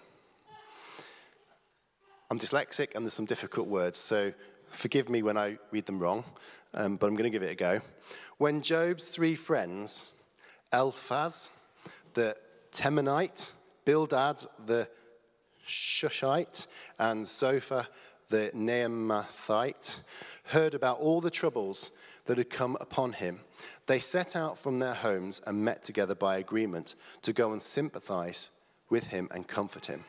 I'm 2.30 2.40
dyslexic 2.40 2.96
and 2.96 3.06
there's 3.06 3.14
some 3.14 3.26
difficult 3.26 3.68
words, 3.68 3.98
so 3.98 4.34
forgive 4.72 5.10
me 5.10 5.24
when 5.24 5.38
I 5.38 5.58
read 5.72 5.86
them 5.86 6.00
wrong, 6.00 6.24
um, 6.74 6.98
but 6.98 7.08
I'm 7.08 7.14
going 7.14 7.30
to 7.30 7.30
give 7.30 7.44
it 7.44 7.52
a 7.52 7.56
go. 7.56 7.82
When 8.38 8.62
Job's 8.62 9.10
three 9.10 9.36
friends, 9.36 10.12
Eliphaz, 10.72 11.50
the 12.14 12.36
Temanite, 12.72 13.52
Bildad, 13.86 14.46
the 14.66 14.88
Shushite, 15.68 16.68
and 16.98 17.28
Zophar, 17.28 17.88
the 18.30 18.52
Naamathite, 18.56 20.00
heard 20.46 20.74
about 20.74 21.00
all 21.00 21.22
the 21.22 21.32
troubles 21.32 21.92
that 22.26 22.38
had 22.38 22.50
come 22.50 22.78
upon 22.80 23.14
him, 23.14 23.40
they 23.88 24.00
set 24.00 24.36
out 24.36 24.58
from 24.58 24.78
their 24.78 24.94
homes 24.94 25.42
and 25.48 25.66
met 25.66 25.84
together 25.84 26.16
by 26.16 26.38
agreement 26.38 26.96
to 27.24 27.34
go 27.34 27.52
and 27.52 27.62
sympathize 27.62 28.50
with 28.90 29.08
him 29.08 29.28
and 29.32 29.48
comfort 29.48 29.88
him. 29.88 30.06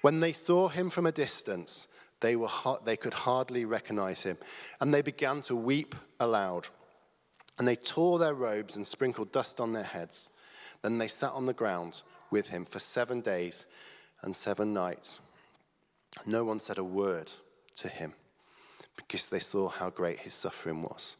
When 0.00 0.20
they 0.20 0.32
saw 0.32 0.68
him 0.68 0.90
from 0.90 1.06
a 1.06 1.12
distance, 1.12 1.88
they, 2.22 2.36
were 2.36 2.48
they 2.84 2.96
could 2.96 3.12
hardly 3.12 3.66
recognize 3.66 4.22
him, 4.22 4.38
and 4.80 4.94
they 4.94 5.02
began 5.02 5.42
to 5.42 5.54
weep 5.54 5.94
aloud. 6.18 6.68
And 7.58 7.68
they 7.68 7.76
tore 7.76 8.18
their 8.18 8.32
robes 8.32 8.76
and 8.76 8.86
sprinkled 8.86 9.30
dust 9.30 9.60
on 9.60 9.74
their 9.74 9.82
heads. 9.82 10.30
Then 10.80 10.96
they 10.96 11.08
sat 11.08 11.32
on 11.32 11.44
the 11.44 11.52
ground 11.52 12.00
with 12.30 12.48
him 12.48 12.64
for 12.64 12.78
seven 12.78 13.20
days 13.20 13.66
and 14.22 14.34
seven 14.34 14.72
nights. 14.72 15.20
No 16.24 16.44
one 16.44 16.60
said 16.60 16.78
a 16.78 16.84
word 16.84 17.30
to 17.76 17.88
him 17.88 18.14
because 18.96 19.28
they 19.28 19.38
saw 19.38 19.68
how 19.68 19.90
great 19.90 20.20
his 20.20 20.32
suffering 20.32 20.82
was. 20.82 21.16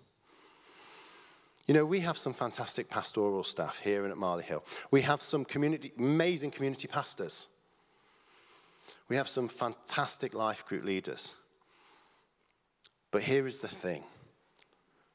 You 1.67 1.75
know, 1.75 1.85
we 1.85 2.01
have 2.01 2.19
some 2.19 2.33
fantastic 2.33 2.89
pastoral 2.89 3.45
staff 3.45 3.79
here 3.79 4.03
and 4.03 4.11
at 4.11 4.19
Marley 4.19 4.43
Hill. 4.43 4.65
We 4.91 5.03
have 5.03 5.23
some 5.23 5.45
community, 5.45 5.93
amazing 5.99 6.51
community 6.51 6.89
pastors. 6.89 7.49
We 9.13 9.17
have 9.17 9.29
some 9.29 9.49
fantastic 9.49 10.33
life 10.33 10.65
group 10.65 10.87
leaders. 10.87 11.35
But 13.11 13.21
here 13.21 13.47
is 13.47 13.59
the 13.59 13.69
thing 13.69 14.05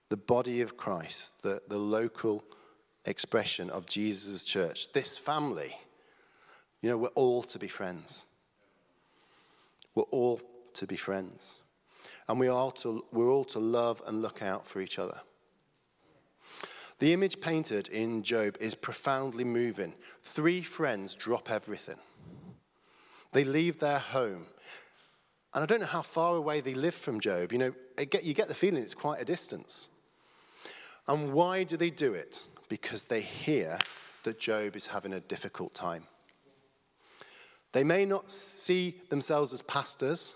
the 0.09 0.17
body 0.17 0.61
of 0.61 0.77
Christ, 0.77 1.41
the, 1.41 1.63
the 1.67 1.79
local 1.79 2.43
expression 3.05 3.71
of 3.71 3.87
Jesus' 3.87 4.43
church, 4.43 4.93
this 4.93 5.17
family, 5.17 5.75
you 6.79 6.91
know, 6.91 6.97
we're 6.99 7.07
all 7.15 7.41
to 7.41 7.57
be 7.57 7.67
friends. 7.67 8.25
We're 9.95 10.03
all 10.11 10.41
to 10.75 10.85
be 10.85 10.95
friends. 10.95 11.61
And 12.27 12.39
we 12.39 12.49
are 12.49 12.71
to, 12.73 13.03
we're 13.11 13.31
all 13.31 13.45
to 13.45 13.57
love 13.57 14.03
and 14.05 14.21
look 14.21 14.43
out 14.43 14.67
for 14.67 14.79
each 14.79 14.99
other. 14.99 15.21
The 16.99 17.13
image 17.13 17.41
painted 17.41 17.87
in 17.87 18.21
Job 18.21 18.57
is 18.59 18.75
profoundly 18.75 19.43
moving. 19.43 19.95
Three 20.21 20.61
friends 20.61 21.15
drop 21.15 21.49
everything. 21.49 21.97
They 23.31 23.43
leave 23.43 23.79
their 23.79 23.99
home. 23.99 24.45
And 25.53 25.63
I 25.63 25.65
don't 25.65 25.79
know 25.79 25.85
how 25.85 26.01
far 26.01 26.35
away 26.35 26.61
they 26.61 26.73
live 26.73 26.95
from 26.95 27.19
Job. 27.19 27.51
You 27.51 27.57
know, 27.57 27.73
you 28.21 28.33
get 28.33 28.47
the 28.47 28.55
feeling 28.55 28.83
it's 28.83 28.93
quite 28.93 29.21
a 29.21 29.25
distance. 29.25 29.87
And 31.07 31.33
why 31.33 31.63
do 31.63 31.77
they 31.77 31.89
do 31.89 32.13
it? 32.13 32.45
Because 32.69 33.05
they 33.05 33.21
hear 33.21 33.79
that 34.23 34.39
Job 34.39 34.75
is 34.75 34.87
having 34.87 35.13
a 35.13 35.19
difficult 35.19 35.73
time. 35.73 36.03
They 37.71 37.83
may 37.83 38.05
not 38.05 38.31
see 38.31 39.01
themselves 39.09 39.53
as 39.53 39.61
pastors. 39.61 40.35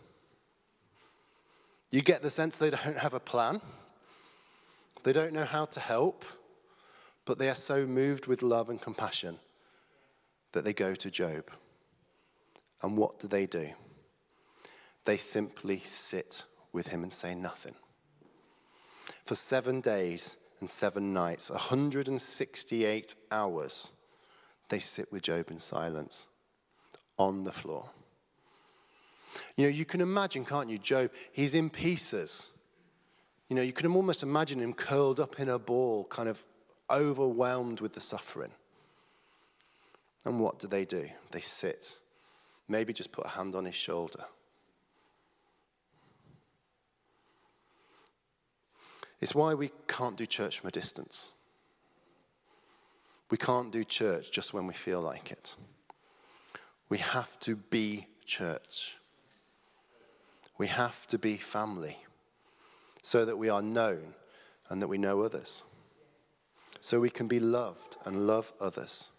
You 1.90 2.02
get 2.02 2.22
the 2.22 2.30
sense 2.30 2.58
they 2.58 2.70
don't 2.70 2.98
have 2.98 3.14
a 3.14 3.20
plan. 3.20 3.62
They 5.04 5.14
don't 5.14 5.34
know 5.34 5.46
how 5.46 5.66
to 5.66 5.80
help, 5.80 6.24
but 7.26 7.38
they 7.38 7.50
are 7.50 7.56
so 7.56 7.86
moved 7.86 8.28
with 8.28 8.42
love 8.42 8.70
and 8.70 8.82
compassion 8.82 9.40
that 10.52 10.64
they 10.64 10.74
go 10.74 10.96
to 10.96 11.10
Job. 11.12 11.50
And 12.84 12.98
what 12.98 13.20
do 13.20 13.28
they 13.28 13.46
do? 13.46 13.70
They 15.06 15.18
simply 15.18 15.80
sit 15.84 16.44
with 16.74 16.88
him 16.88 17.04
and 17.04 17.12
say 17.12 17.36
nothing. 17.36 17.76
For 19.26 19.36
seven 19.36 19.82
days 19.82 20.38
and 20.60 20.70
seven 20.70 21.14
nights, 21.14 21.50
168 21.50 23.16
hours, 23.32 23.90
they 24.70 24.80
sit 24.80 25.12
with 25.12 25.24
Job 25.24 25.52
in 25.52 25.60
silence 25.60 26.28
on 27.18 27.44
the 27.44 27.52
floor. 27.52 27.90
You 29.56 29.66
know, 29.66 29.70
you 29.70 29.86
can 29.86 30.02
imagine, 30.02 30.46
can't 30.46 30.70
you, 30.70 30.78
Job? 30.78 31.12
He's 31.32 31.56
in 31.56 31.70
pieces. 31.70 32.50
You 33.48 33.56
know, 33.56 33.62
you 33.62 33.74
can 33.74 33.94
almost 33.94 34.24
imagine 34.24 34.60
him 34.60 34.74
curled 34.74 35.20
up 35.20 35.40
in 35.40 35.50
a 35.50 35.60
ball, 35.60 36.06
kind 36.06 36.30
of 36.30 36.44
overwhelmed 36.90 37.82
with 37.82 37.94
the 37.94 38.02
suffering. 38.02 38.52
And 40.26 40.40
what 40.40 40.60
do 40.60 40.68
they 40.68 40.86
do? 40.86 41.10
They 41.32 41.42
sit, 41.42 41.98
maybe 42.72 42.94
just 42.94 43.12
put 43.12 43.26
a 43.26 43.30
hand 43.30 43.54
on 43.54 43.66
his 43.66 43.76
shoulder. 43.76 44.26
It's 49.20 49.36
why 49.36 49.54
we 49.54 49.72
can't 49.88 50.18
do 50.18 50.26
church 50.26 50.60
from 50.60 50.70
a 50.70 50.72
distance. 50.72 51.32
We 53.30 53.38
can't 53.38 53.72
do 53.72 53.84
church 53.84 54.32
just 54.32 54.54
when 54.54 54.66
we 54.66 54.74
feel 54.74 55.02
like 55.02 55.32
it. 55.32 55.56
We 56.90 56.98
have 56.98 57.40
to 57.42 57.56
be 57.56 58.08
church. 58.26 58.98
We 60.58 60.68
have 60.68 61.08
to 61.08 61.18
be 61.18 61.38
family 61.38 61.98
so 63.02 63.26
that 63.26 63.38
we 63.38 63.50
are 63.50 63.62
known 63.62 64.16
and 64.70 64.82
that 64.82 64.88
we 64.88 64.98
know 64.98 65.22
others. 65.22 65.64
So 66.80 67.00
we 67.00 67.10
can 67.10 67.28
be 67.28 67.40
loved 67.40 67.98
and 68.06 68.28
love 68.28 68.54
others. 68.60 69.10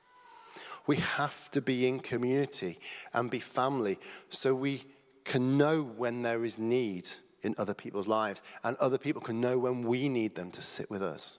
We 0.86 0.96
have 0.96 1.50
to 1.52 1.60
be 1.60 1.86
in 1.86 2.00
community 2.00 2.78
and 3.12 3.30
be 3.30 3.38
family 3.38 3.98
so 4.30 4.54
we 4.54 4.84
can 5.24 5.56
know 5.56 5.82
when 5.82 6.22
there 6.22 6.44
is 6.44 6.58
need 6.58 7.08
in 7.42 7.54
other 7.58 7.74
people's 7.74 8.08
lives 8.08 8.42
and 8.64 8.76
other 8.76 8.98
people 8.98 9.22
can 9.22 9.40
know 9.40 9.58
when 9.58 9.82
we 9.82 10.08
need 10.08 10.34
them 10.34 10.50
to 10.52 10.62
sit 10.62 10.90
with 10.90 11.02
us. 11.02 11.38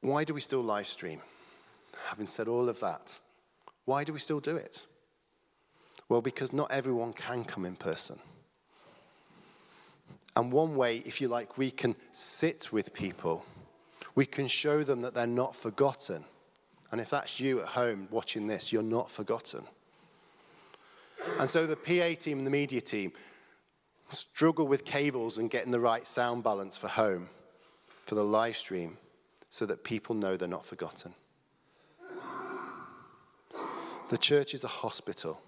Why 0.00 0.24
do 0.24 0.34
we 0.34 0.40
still 0.40 0.62
live 0.62 0.88
stream? 0.88 1.20
Having 2.08 2.26
said 2.26 2.48
all 2.48 2.68
of 2.68 2.80
that, 2.80 3.18
why 3.84 4.02
do 4.02 4.12
we 4.12 4.18
still 4.18 4.40
do 4.40 4.56
it? 4.56 4.84
Well, 6.08 6.20
because 6.20 6.52
not 6.52 6.72
everyone 6.72 7.12
can 7.12 7.44
come 7.44 7.64
in 7.64 7.76
person. 7.76 8.18
And 10.34 10.50
one 10.50 10.76
way, 10.76 10.98
if 10.98 11.20
you 11.20 11.28
like, 11.28 11.58
we 11.58 11.70
can 11.70 11.94
sit 12.12 12.72
with 12.72 12.94
people, 12.94 13.44
we 14.14 14.24
can 14.24 14.46
show 14.46 14.82
them 14.82 15.02
that 15.02 15.14
they're 15.14 15.26
not 15.26 15.54
forgotten. 15.54 16.24
And 16.90 17.00
if 17.00 17.10
that's 17.10 17.40
you 17.40 17.60
at 17.60 17.68
home 17.68 18.08
watching 18.10 18.46
this, 18.46 18.72
you're 18.72 18.82
not 18.82 19.10
forgotten. 19.10 19.66
And 21.38 21.48
so 21.48 21.66
the 21.66 21.76
PA 21.76 22.20
team 22.20 22.38
and 22.38 22.46
the 22.46 22.50
media 22.50 22.80
team 22.80 23.12
struggle 24.08 24.66
with 24.66 24.84
cables 24.84 25.38
and 25.38 25.50
getting 25.50 25.70
the 25.70 25.80
right 25.80 26.06
sound 26.06 26.42
balance 26.42 26.76
for 26.76 26.88
home, 26.88 27.28
for 28.04 28.14
the 28.14 28.24
live 28.24 28.56
stream, 28.56 28.98
so 29.48 29.66
that 29.66 29.84
people 29.84 30.14
know 30.14 30.36
they're 30.36 30.48
not 30.48 30.66
forgotten. 30.66 31.14
The 34.08 34.18
church 34.18 34.52
is 34.52 34.64
a 34.64 34.68
hospital, 34.68 35.40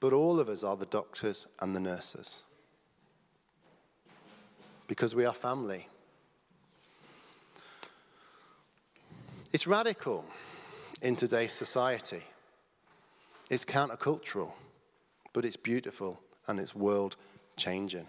but 0.00 0.12
all 0.12 0.40
of 0.40 0.48
us 0.48 0.64
are 0.64 0.76
the 0.76 0.86
doctors 0.86 1.46
and 1.60 1.74
the 1.74 1.80
nurses 1.80 2.42
because 4.86 5.14
we 5.14 5.24
are 5.24 5.32
family. 5.32 5.88
It's 9.52 9.66
radical 9.66 10.24
in 11.00 11.16
today's 11.16 11.52
society. 11.52 12.22
It's 13.50 13.64
countercultural, 13.64 14.52
but 15.32 15.44
it's 15.44 15.56
beautiful 15.56 16.20
and 16.46 16.58
it's 16.58 16.74
world 16.74 17.16
changing. 17.56 18.06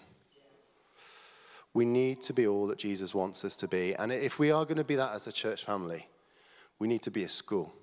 We 1.74 1.86
need 1.86 2.22
to 2.24 2.34
be 2.34 2.48
all 2.48 2.68
that 2.68 2.78
Jesus 2.78 3.14
wants 3.14 3.44
us 3.44 3.56
to 3.58 3.68
be. 3.68 3.94
And 3.96 4.12
if 4.12 4.40
we 4.40 4.50
are 4.50 4.64
going 4.64 4.78
to 4.78 4.84
be 4.84 4.96
that 4.96 5.14
as 5.14 5.28
a 5.28 5.32
church 5.32 5.66
family, 5.66 6.08
we 6.80 6.88
need 6.88 7.02
to 7.04 7.12
be 7.12 7.24
a 7.24 7.30
school. 7.30 7.74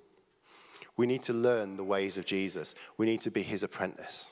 We 0.96 1.06
need 1.06 1.22
to 1.24 1.32
learn 1.32 1.76
the 1.76 1.84
ways 1.84 2.18
of 2.18 2.24
Jesus. 2.24 2.74
We 2.96 3.06
need 3.06 3.20
to 3.22 3.30
be 3.30 3.42
his 3.42 3.62
apprentice. 3.62 4.30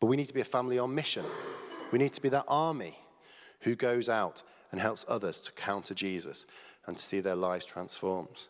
But 0.00 0.08
we 0.08 0.16
need 0.16 0.28
to 0.28 0.34
be 0.34 0.40
a 0.40 0.44
family 0.44 0.78
on 0.78 0.94
mission. 0.94 1.24
We 1.96 2.02
need 2.02 2.12
to 2.12 2.20
be 2.20 2.28
that 2.28 2.44
army 2.46 2.98
who 3.60 3.74
goes 3.74 4.10
out 4.10 4.42
and 4.70 4.78
helps 4.78 5.06
others 5.08 5.40
to 5.40 5.52
counter 5.52 5.94
Jesus 5.94 6.44
and 6.86 6.94
to 6.94 7.02
see 7.02 7.20
their 7.20 7.34
lives 7.34 7.64
transformed. 7.64 8.48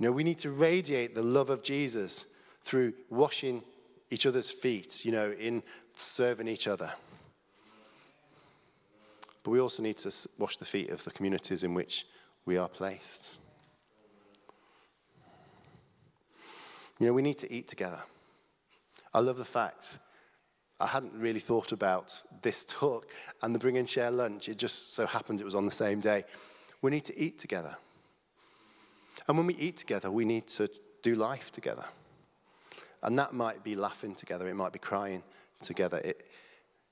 You 0.00 0.06
know, 0.06 0.10
we 0.10 0.24
need 0.24 0.40
to 0.40 0.50
radiate 0.50 1.14
the 1.14 1.22
love 1.22 1.48
of 1.48 1.62
Jesus 1.62 2.26
through 2.60 2.94
washing 3.08 3.62
each 4.10 4.26
other's 4.26 4.50
feet, 4.50 5.04
you 5.04 5.12
know, 5.12 5.30
in 5.30 5.62
serving 5.96 6.48
each 6.48 6.66
other. 6.66 6.90
But 9.44 9.52
we 9.52 9.60
also 9.60 9.84
need 9.84 9.98
to 9.98 10.12
wash 10.38 10.56
the 10.56 10.64
feet 10.64 10.90
of 10.90 11.04
the 11.04 11.12
communities 11.12 11.62
in 11.62 11.72
which 11.72 12.04
we 12.44 12.56
are 12.56 12.68
placed. 12.68 13.36
You 16.98 17.06
know, 17.06 17.12
we 17.12 17.22
need 17.22 17.38
to 17.38 17.52
eat 17.52 17.68
together. 17.68 18.00
I 19.14 19.20
love 19.20 19.36
the 19.36 19.44
fact 19.44 20.00
I 20.80 20.86
hadn't 20.86 21.14
really 21.14 21.40
thought 21.40 21.72
about 21.72 22.22
this 22.42 22.64
talk 22.64 23.06
and 23.42 23.54
the 23.54 23.58
bring 23.58 23.78
and 23.78 23.88
share 23.88 24.10
lunch. 24.10 24.48
It 24.48 24.58
just 24.58 24.94
so 24.94 25.06
happened 25.06 25.40
it 25.40 25.44
was 25.44 25.56
on 25.56 25.66
the 25.66 25.72
same 25.72 26.00
day. 26.00 26.24
We 26.82 26.90
need 26.90 27.04
to 27.06 27.18
eat 27.18 27.38
together. 27.38 27.76
And 29.26 29.36
when 29.36 29.46
we 29.46 29.56
eat 29.56 29.76
together, 29.76 30.10
we 30.10 30.24
need 30.24 30.46
to 30.48 30.70
do 31.02 31.16
life 31.16 31.50
together. 31.50 31.84
And 33.02 33.18
that 33.18 33.32
might 33.32 33.64
be 33.64 33.74
laughing 33.74 34.14
together, 34.14 34.48
it 34.48 34.54
might 34.54 34.72
be 34.72 34.78
crying 34.78 35.22
together. 35.60 35.98
It, 35.98 36.26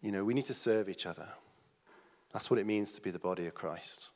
you 0.02 0.10
know, 0.10 0.24
we 0.24 0.34
need 0.34 0.44
to 0.46 0.54
serve 0.54 0.88
each 0.88 1.06
other. 1.06 1.28
That's 2.32 2.50
what 2.50 2.58
it 2.58 2.66
means 2.66 2.92
to 2.92 3.00
be 3.00 3.10
the 3.10 3.18
body 3.18 3.46
of 3.46 3.54
Christ. 3.54 4.10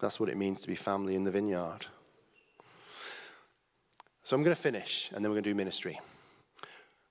That's 0.00 0.20
what 0.20 0.28
it 0.28 0.36
means 0.36 0.60
to 0.60 0.68
be 0.68 0.74
family 0.74 1.14
in 1.14 1.24
the 1.24 1.30
vineyard. 1.30 1.86
So 4.22 4.36
I'm 4.36 4.42
going 4.42 4.54
to 4.54 4.62
finish, 4.62 5.10
and 5.12 5.24
then 5.24 5.30
we're 5.30 5.36
going 5.36 5.44
to 5.44 5.50
do 5.50 5.54
ministry 5.54 6.00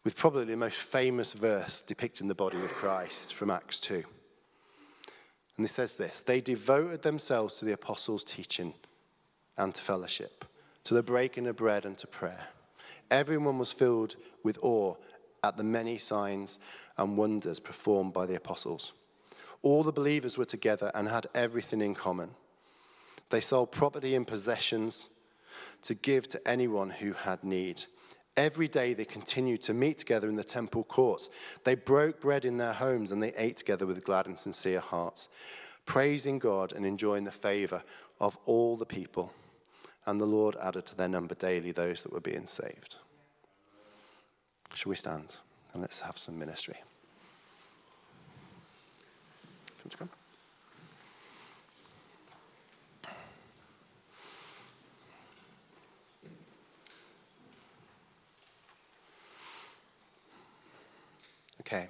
with 0.04 0.16
probably 0.16 0.46
the 0.46 0.58
most 0.58 0.78
famous 0.78 1.34
verse 1.34 1.82
depicting 1.82 2.28
the 2.28 2.36
body 2.36 2.58
of 2.58 2.74
Christ 2.74 3.34
from 3.34 3.50
Acts 3.50 3.80
2. 3.80 4.04
And 5.58 5.66
it 5.66 5.70
says 5.70 5.96
this 5.96 6.20
They 6.20 6.42
devoted 6.42 7.02
themselves 7.02 7.56
to 7.56 7.66
the 7.66 7.74
apostles' 7.74 8.24
teaching 8.24 8.74
and 9.58 9.74
to 9.74 9.82
fellowship, 9.82 10.46
to 10.84 10.94
the 10.94 11.04
breaking 11.04 11.48
of 11.48 11.56
bread 11.56 11.86
and 11.86 11.98
to 12.00 12.08
prayer. 12.08 12.48
Everyone 13.12 13.60
was 13.60 13.72
filled 13.72 14.16
with 14.44 14.58
awe 14.62 14.96
at 15.44 15.58
the 15.58 15.64
many 15.64 15.98
signs 15.98 16.60
and 16.98 17.18
wonders 17.18 17.60
performed 17.60 18.14
by 18.14 18.26
the 18.26 18.36
apostles. 18.36 18.94
All 19.62 19.84
the 19.84 19.92
believers 19.92 20.38
were 20.38 20.46
together 20.46 20.92
and 20.94 21.08
had 21.08 21.28
everything 21.34 21.82
in 21.82 21.96
common. 21.96 22.32
They 23.30 23.40
sold 23.40 23.72
property 23.72 24.16
and 24.16 24.28
possessions 24.28 25.10
to 25.84 25.94
give 25.94 26.28
to 26.30 26.48
anyone 26.48 26.90
who 26.90 27.14
had 27.14 27.44
need. 27.44 27.84
Every 28.36 28.68
day 28.68 28.94
they 28.94 29.06
continued 29.06 29.62
to 29.64 29.74
meet 29.74 30.00
together 30.00 30.28
in 30.28 30.36
the 30.36 30.44
temple 30.44 30.84
courts. 30.84 31.30
They 31.64 31.76
broke 31.76 32.20
bread 32.20 32.46
in 32.46 32.58
their 32.58 32.74
homes 32.74 33.12
and 33.12 33.22
they 33.22 33.34
ate 33.36 33.58
together 33.58 33.86
with 33.86 34.04
glad 34.04 34.26
and 34.26 34.38
sincere 34.38 34.80
hearts, 34.80 35.30
praising 35.86 36.40
God 36.40 36.74
and 36.74 36.86
enjoying 36.86 37.26
the 37.26 37.32
favor 37.32 37.84
of 38.20 38.38
all 38.46 38.76
the 38.76 38.86
people. 38.86 39.34
And 40.06 40.20
the 40.20 40.26
Lord 40.26 40.56
added 40.62 40.86
to 40.88 40.96
their 40.96 41.08
number 41.08 41.36
daily 41.36 41.72
those 41.72 42.04
that 42.04 42.12
were 42.12 42.20
being 42.20 42.48
saved. 42.48 42.98
Shall 44.74 44.90
we 44.90 44.96
stand 44.96 45.36
and 45.72 45.82
let's 45.82 46.02
have 46.02 46.18
some 46.18 46.40
ministry? 46.40 46.78
Come. 49.98 50.10
Okay. 61.74 61.88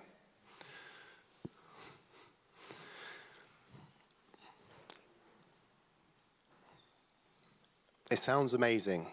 It 8.10 8.18
sounds 8.18 8.54
amazing, 8.54 9.08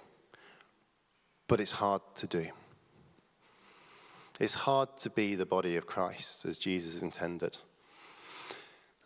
but 1.48 1.58
it's 1.58 1.72
hard 1.72 2.02
to 2.16 2.28
do. 2.28 2.46
It's 4.38 4.54
hard 4.54 4.96
to 4.98 5.10
be 5.10 5.34
the 5.34 5.44
body 5.44 5.74
of 5.76 5.88
Christ 5.88 6.44
as 6.44 6.56
Jesus 6.56 7.02
intended. 7.02 7.58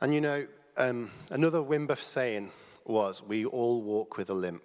And 0.02 0.12
you 0.12 0.20
know, 0.20 0.46
um, 0.76 1.12
another 1.30 1.60
Wim 1.60 1.96
saying 1.96 2.50
was, 2.84 3.22
We 3.22 3.46
all 3.46 3.80
walk 3.80 4.18
with 4.18 4.28
a 4.28 4.34
limp. 4.34 4.64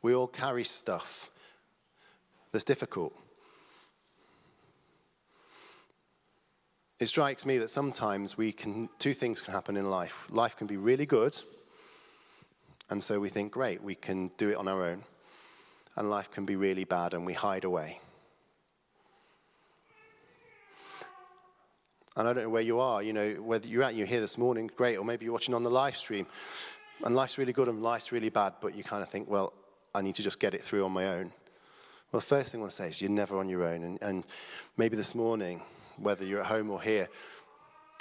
We 0.00 0.14
all 0.14 0.28
carry 0.28 0.64
stuff 0.64 1.30
that's 2.50 2.64
difficult. 2.64 3.14
It 7.02 7.08
strikes 7.08 7.44
me 7.44 7.58
that 7.58 7.68
sometimes 7.68 8.38
we 8.38 8.52
can, 8.52 8.88
two 9.00 9.12
things 9.12 9.42
can 9.42 9.52
happen 9.52 9.76
in 9.76 9.90
life. 9.90 10.24
Life 10.30 10.56
can 10.56 10.68
be 10.68 10.76
really 10.76 11.04
good, 11.04 11.36
and 12.90 13.02
so 13.02 13.18
we 13.18 13.28
think, 13.28 13.50
great, 13.50 13.82
we 13.82 13.96
can 13.96 14.30
do 14.36 14.50
it 14.50 14.56
on 14.56 14.68
our 14.68 14.84
own. 14.84 15.02
And 15.96 16.08
life 16.08 16.30
can 16.30 16.46
be 16.46 16.54
really 16.54 16.84
bad, 16.84 17.12
and 17.12 17.26
we 17.26 17.32
hide 17.32 17.64
away. 17.64 17.98
And 22.14 22.28
I 22.28 22.32
don't 22.32 22.44
know 22.44 22.50
where 22.50 22.62
you 22.62 22.78
are, 22.78 23.02
you 23.02 23.12
know, 23.12 23.32
whether 23.32 23.66
you're 23.66 23.82
at, 23.82 23.96
you're 23.96 24.06
here 24.06 24.20
this 24.20 24.38
morning, 24.38 24.70
great, 24.76 24.96
or 24.96 25.04
maybe 25.04 25.24
you're 25.24 25.32
watching 25.32 25.56
on 25.56 25.64
the 25.64 25.70
live 25.70 25.96
stream, 25.96 26.28
and 27.04 27.16
life's 27.16 27.36
really 27.36 27.52
good 27.52 27.66
and 27.66 27.82
life's 27.82 28.12
really 28.12 28.28
bad, 28.28 28.52
but 28.60 28.76
you 28.76 28.84
kind 28.84 29.02
of 29.02 29.08
think, 29.08 29.28
well, 29.28 29.54
I 29.92 30.02
need 30.02 30.14
to 30.14 30.22
just 30.22 30.38
get 30.38 30.54
it 30.54 30.62
through 30.62 30.84
on 30.84 30.92
my 30.92 31.08
own. 31.08 31.32
Well, 32.12 32.20
the 32.20 32.26
first 32.26 32.52
thing 32.52 32.60
I 32.60 32.62
want 32.62 32.70
to 32.70 32.76
say 32.76 32.88
is 32.90 33.02
you're 33.02 33.10
never 33.10 33.38
on 33.38 33.48
your 33.48 33.64
own. 33.64 33.82
And, 33.82 33.98
and 34.02 34.24
maybe 34.76 34.96
this 34.96 35.16
morning, 35.16 35.62
whether 36.02 36.24
you're 36.26 36.40
at 36.40 36.46
home 36.46 36.70
or 36.70 36.82
here, 36.82 37.08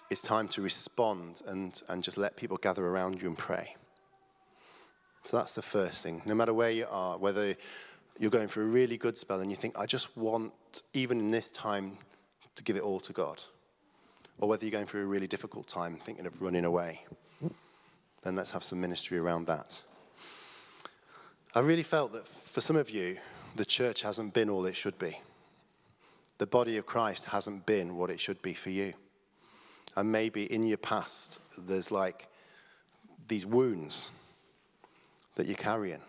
it's 0.09 0.21
time 0.21 0.47
to 0.49 0.61
respond 0.61 1.41
and, 1.47 1.81
and 1.87 2.03
just 2.03 2.17
let 2.17 2.35
people 2.35 2.57
gather 2.57 2.85
around 2.85 3.21
you 3.21 3.27
and 3.27 3.37
pray. 3.37 3.75
So 5.23 5.37
that's 5.37 5.53
the 5.53 5.61
first 5.61 6.03
thing. 6.03 6.21
No 6.25 6.35
matter 6.35 6.53
where 6.53 6.71
you 6.71 6.87
are, 6.89 7.17
whether 7.17 7.55
you're 8.17 8.31
going 8.31 8.47
through 8.47 8.65
a 8.65 8.69
really 8.69 8.97
good 8.97 9.17
spell 9.17 9.39
and 9.39 9.49
you 9.49 9.55
think, 9.55 9.77
I 9.77 9.85
just 9.85 10.15
want, 10.17 10.51
even 10.93 11.19
in 11.19 11.31
this 11.31 11.51
time, 11.51 11.97
to 12.55 12.63
give 12.63 12.75
it 12.75 12.81
all 12.81 12.99
to 12.99 13.13
God, 13.13 13.41
or 14.39 14.49
whether 14.49 14.65
you're 14.65 14.71
going 14.71 14.85
through 14.85 15.03
a 15.03 15.05
really 15.05 15.27
difficult 15.27 15.67
time 15.67 15.97
thinking 15.97 16.25
of 16.25 16.41
running 16.41 16.65
away, 16.65 17.05
then 18.23 18.35
let's 18.35 18.51
have 18.51 18.63
some 18.63 18.81
ministry 18.81 19.17
around 19.17 19.47
that. 19.47 19.81
I 21.55 21.59
really 21.59 21.83
felt 21.83 22.13
that 22.13 22.27
for 22.27 22.61
some 22.61 22.75
of 22.75 22.89
you, 22.89 23.17
the 23.55 23.65
church 23.65 24.01
hasn't 24.01 24.33
been 24.33 24.49
all 24.49 24.65
it 24.65 24.75
should 24.75 24.97
be. 24.97 25.19
The 26.41 26.47
body 26.47 26.77
of 26.77 26.87
Christ 26.87 27.25
hasn't 27.25 27.67
been 27.67 27.97
what 27.97 28.09
it 28.09 28.19
should 28.19 28.41
be 28.41 28.55
for 28.55 28.71
you. 28.71 28.95
And 29.95 30.11
maybe 30.11 30.51
in 30.51 30.65
your 30.65 30.79
past, 30.79 31.39
there's 31.55 31.91
like 31.91 32.27
these 33.27 33.45
wounds 33.45 34.09
that 35.35 35.45
you're 35.45 35.55
carrying 35.55 36.01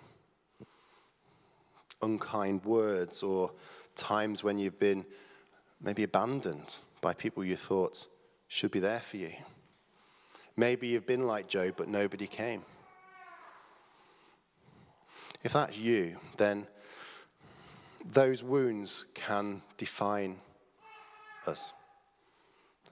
unkind 2.01 2.65
words 2.65 3.23
or 3.23 3.53
times 3.95 4.43
when 4.43 4.59
you've 4.59 4.79
been 4.79 5.05
maybe 5.83 6.03
abandoned 6.03 6.77
by 7.03 7.13
people 7.13 7.45
you 7.45 7.55
thought 7.55 8.07
should 8.49 8.71
be 8.71 8.81
there 8.81 9.01
for 9.01 9.19
you. 9.19 9.33
Maybe 10.57 10.87
you've 10.87 11.07
been 11.07 11.27
like 11.27 11.47
Job, 11.47 11.75
but 11.77 11.89
nobody 11.89 12.27
came. 12.27 12.63
If 15.45 15.53
that's 15.53 15.77
you, 15.77 16.17
then 16.39 16.69
those 18.11 18.43
wounds 18.43 19.05
can 19.15 19.63
define 19.79 20.39
us. 21.47 21.73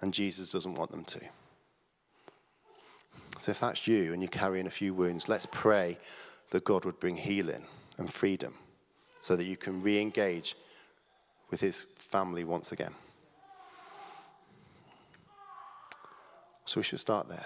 And 0.01 0.15
Jesus 0.15 0.51
doesn't 0.51 0.75
want 0.75 0.91
them 0.91 1.05
to. 1.05 1.21
So 3.39 3.53
if 3.53 3.61
that's 3.61 3.87
you 3.87 4.13
and 4.13 4.23
you're 4.23 4.29
carrying 4.29 4.67
a 4.67 4.71
few 4.71 4.93
wounds, 4.93 5.29
let's 5.29 5.47
pray 5.47 5.99
that 6.51 6.65
God 6.65 6.85
would 6.85 7.01
bring 7.01 7.17
healing 7.17 7.67
and 7.97 8.13
freedom 8.13 8.55
so 9.21 9.37
that 9.37 9.45
you 9.45 9.57
can 9.57 9.83
re 9.83 10.01
engage 10.01 10.57
with 11.51 11.61
his 11.61 11.87
family 11.95 12.45
once 12.45 12.73
again. 12.73 12.95
So 16.65 16.81
we 16.81 16.85
should 16.85 17.01
start 17.01 17.29
there. 17.29 17.39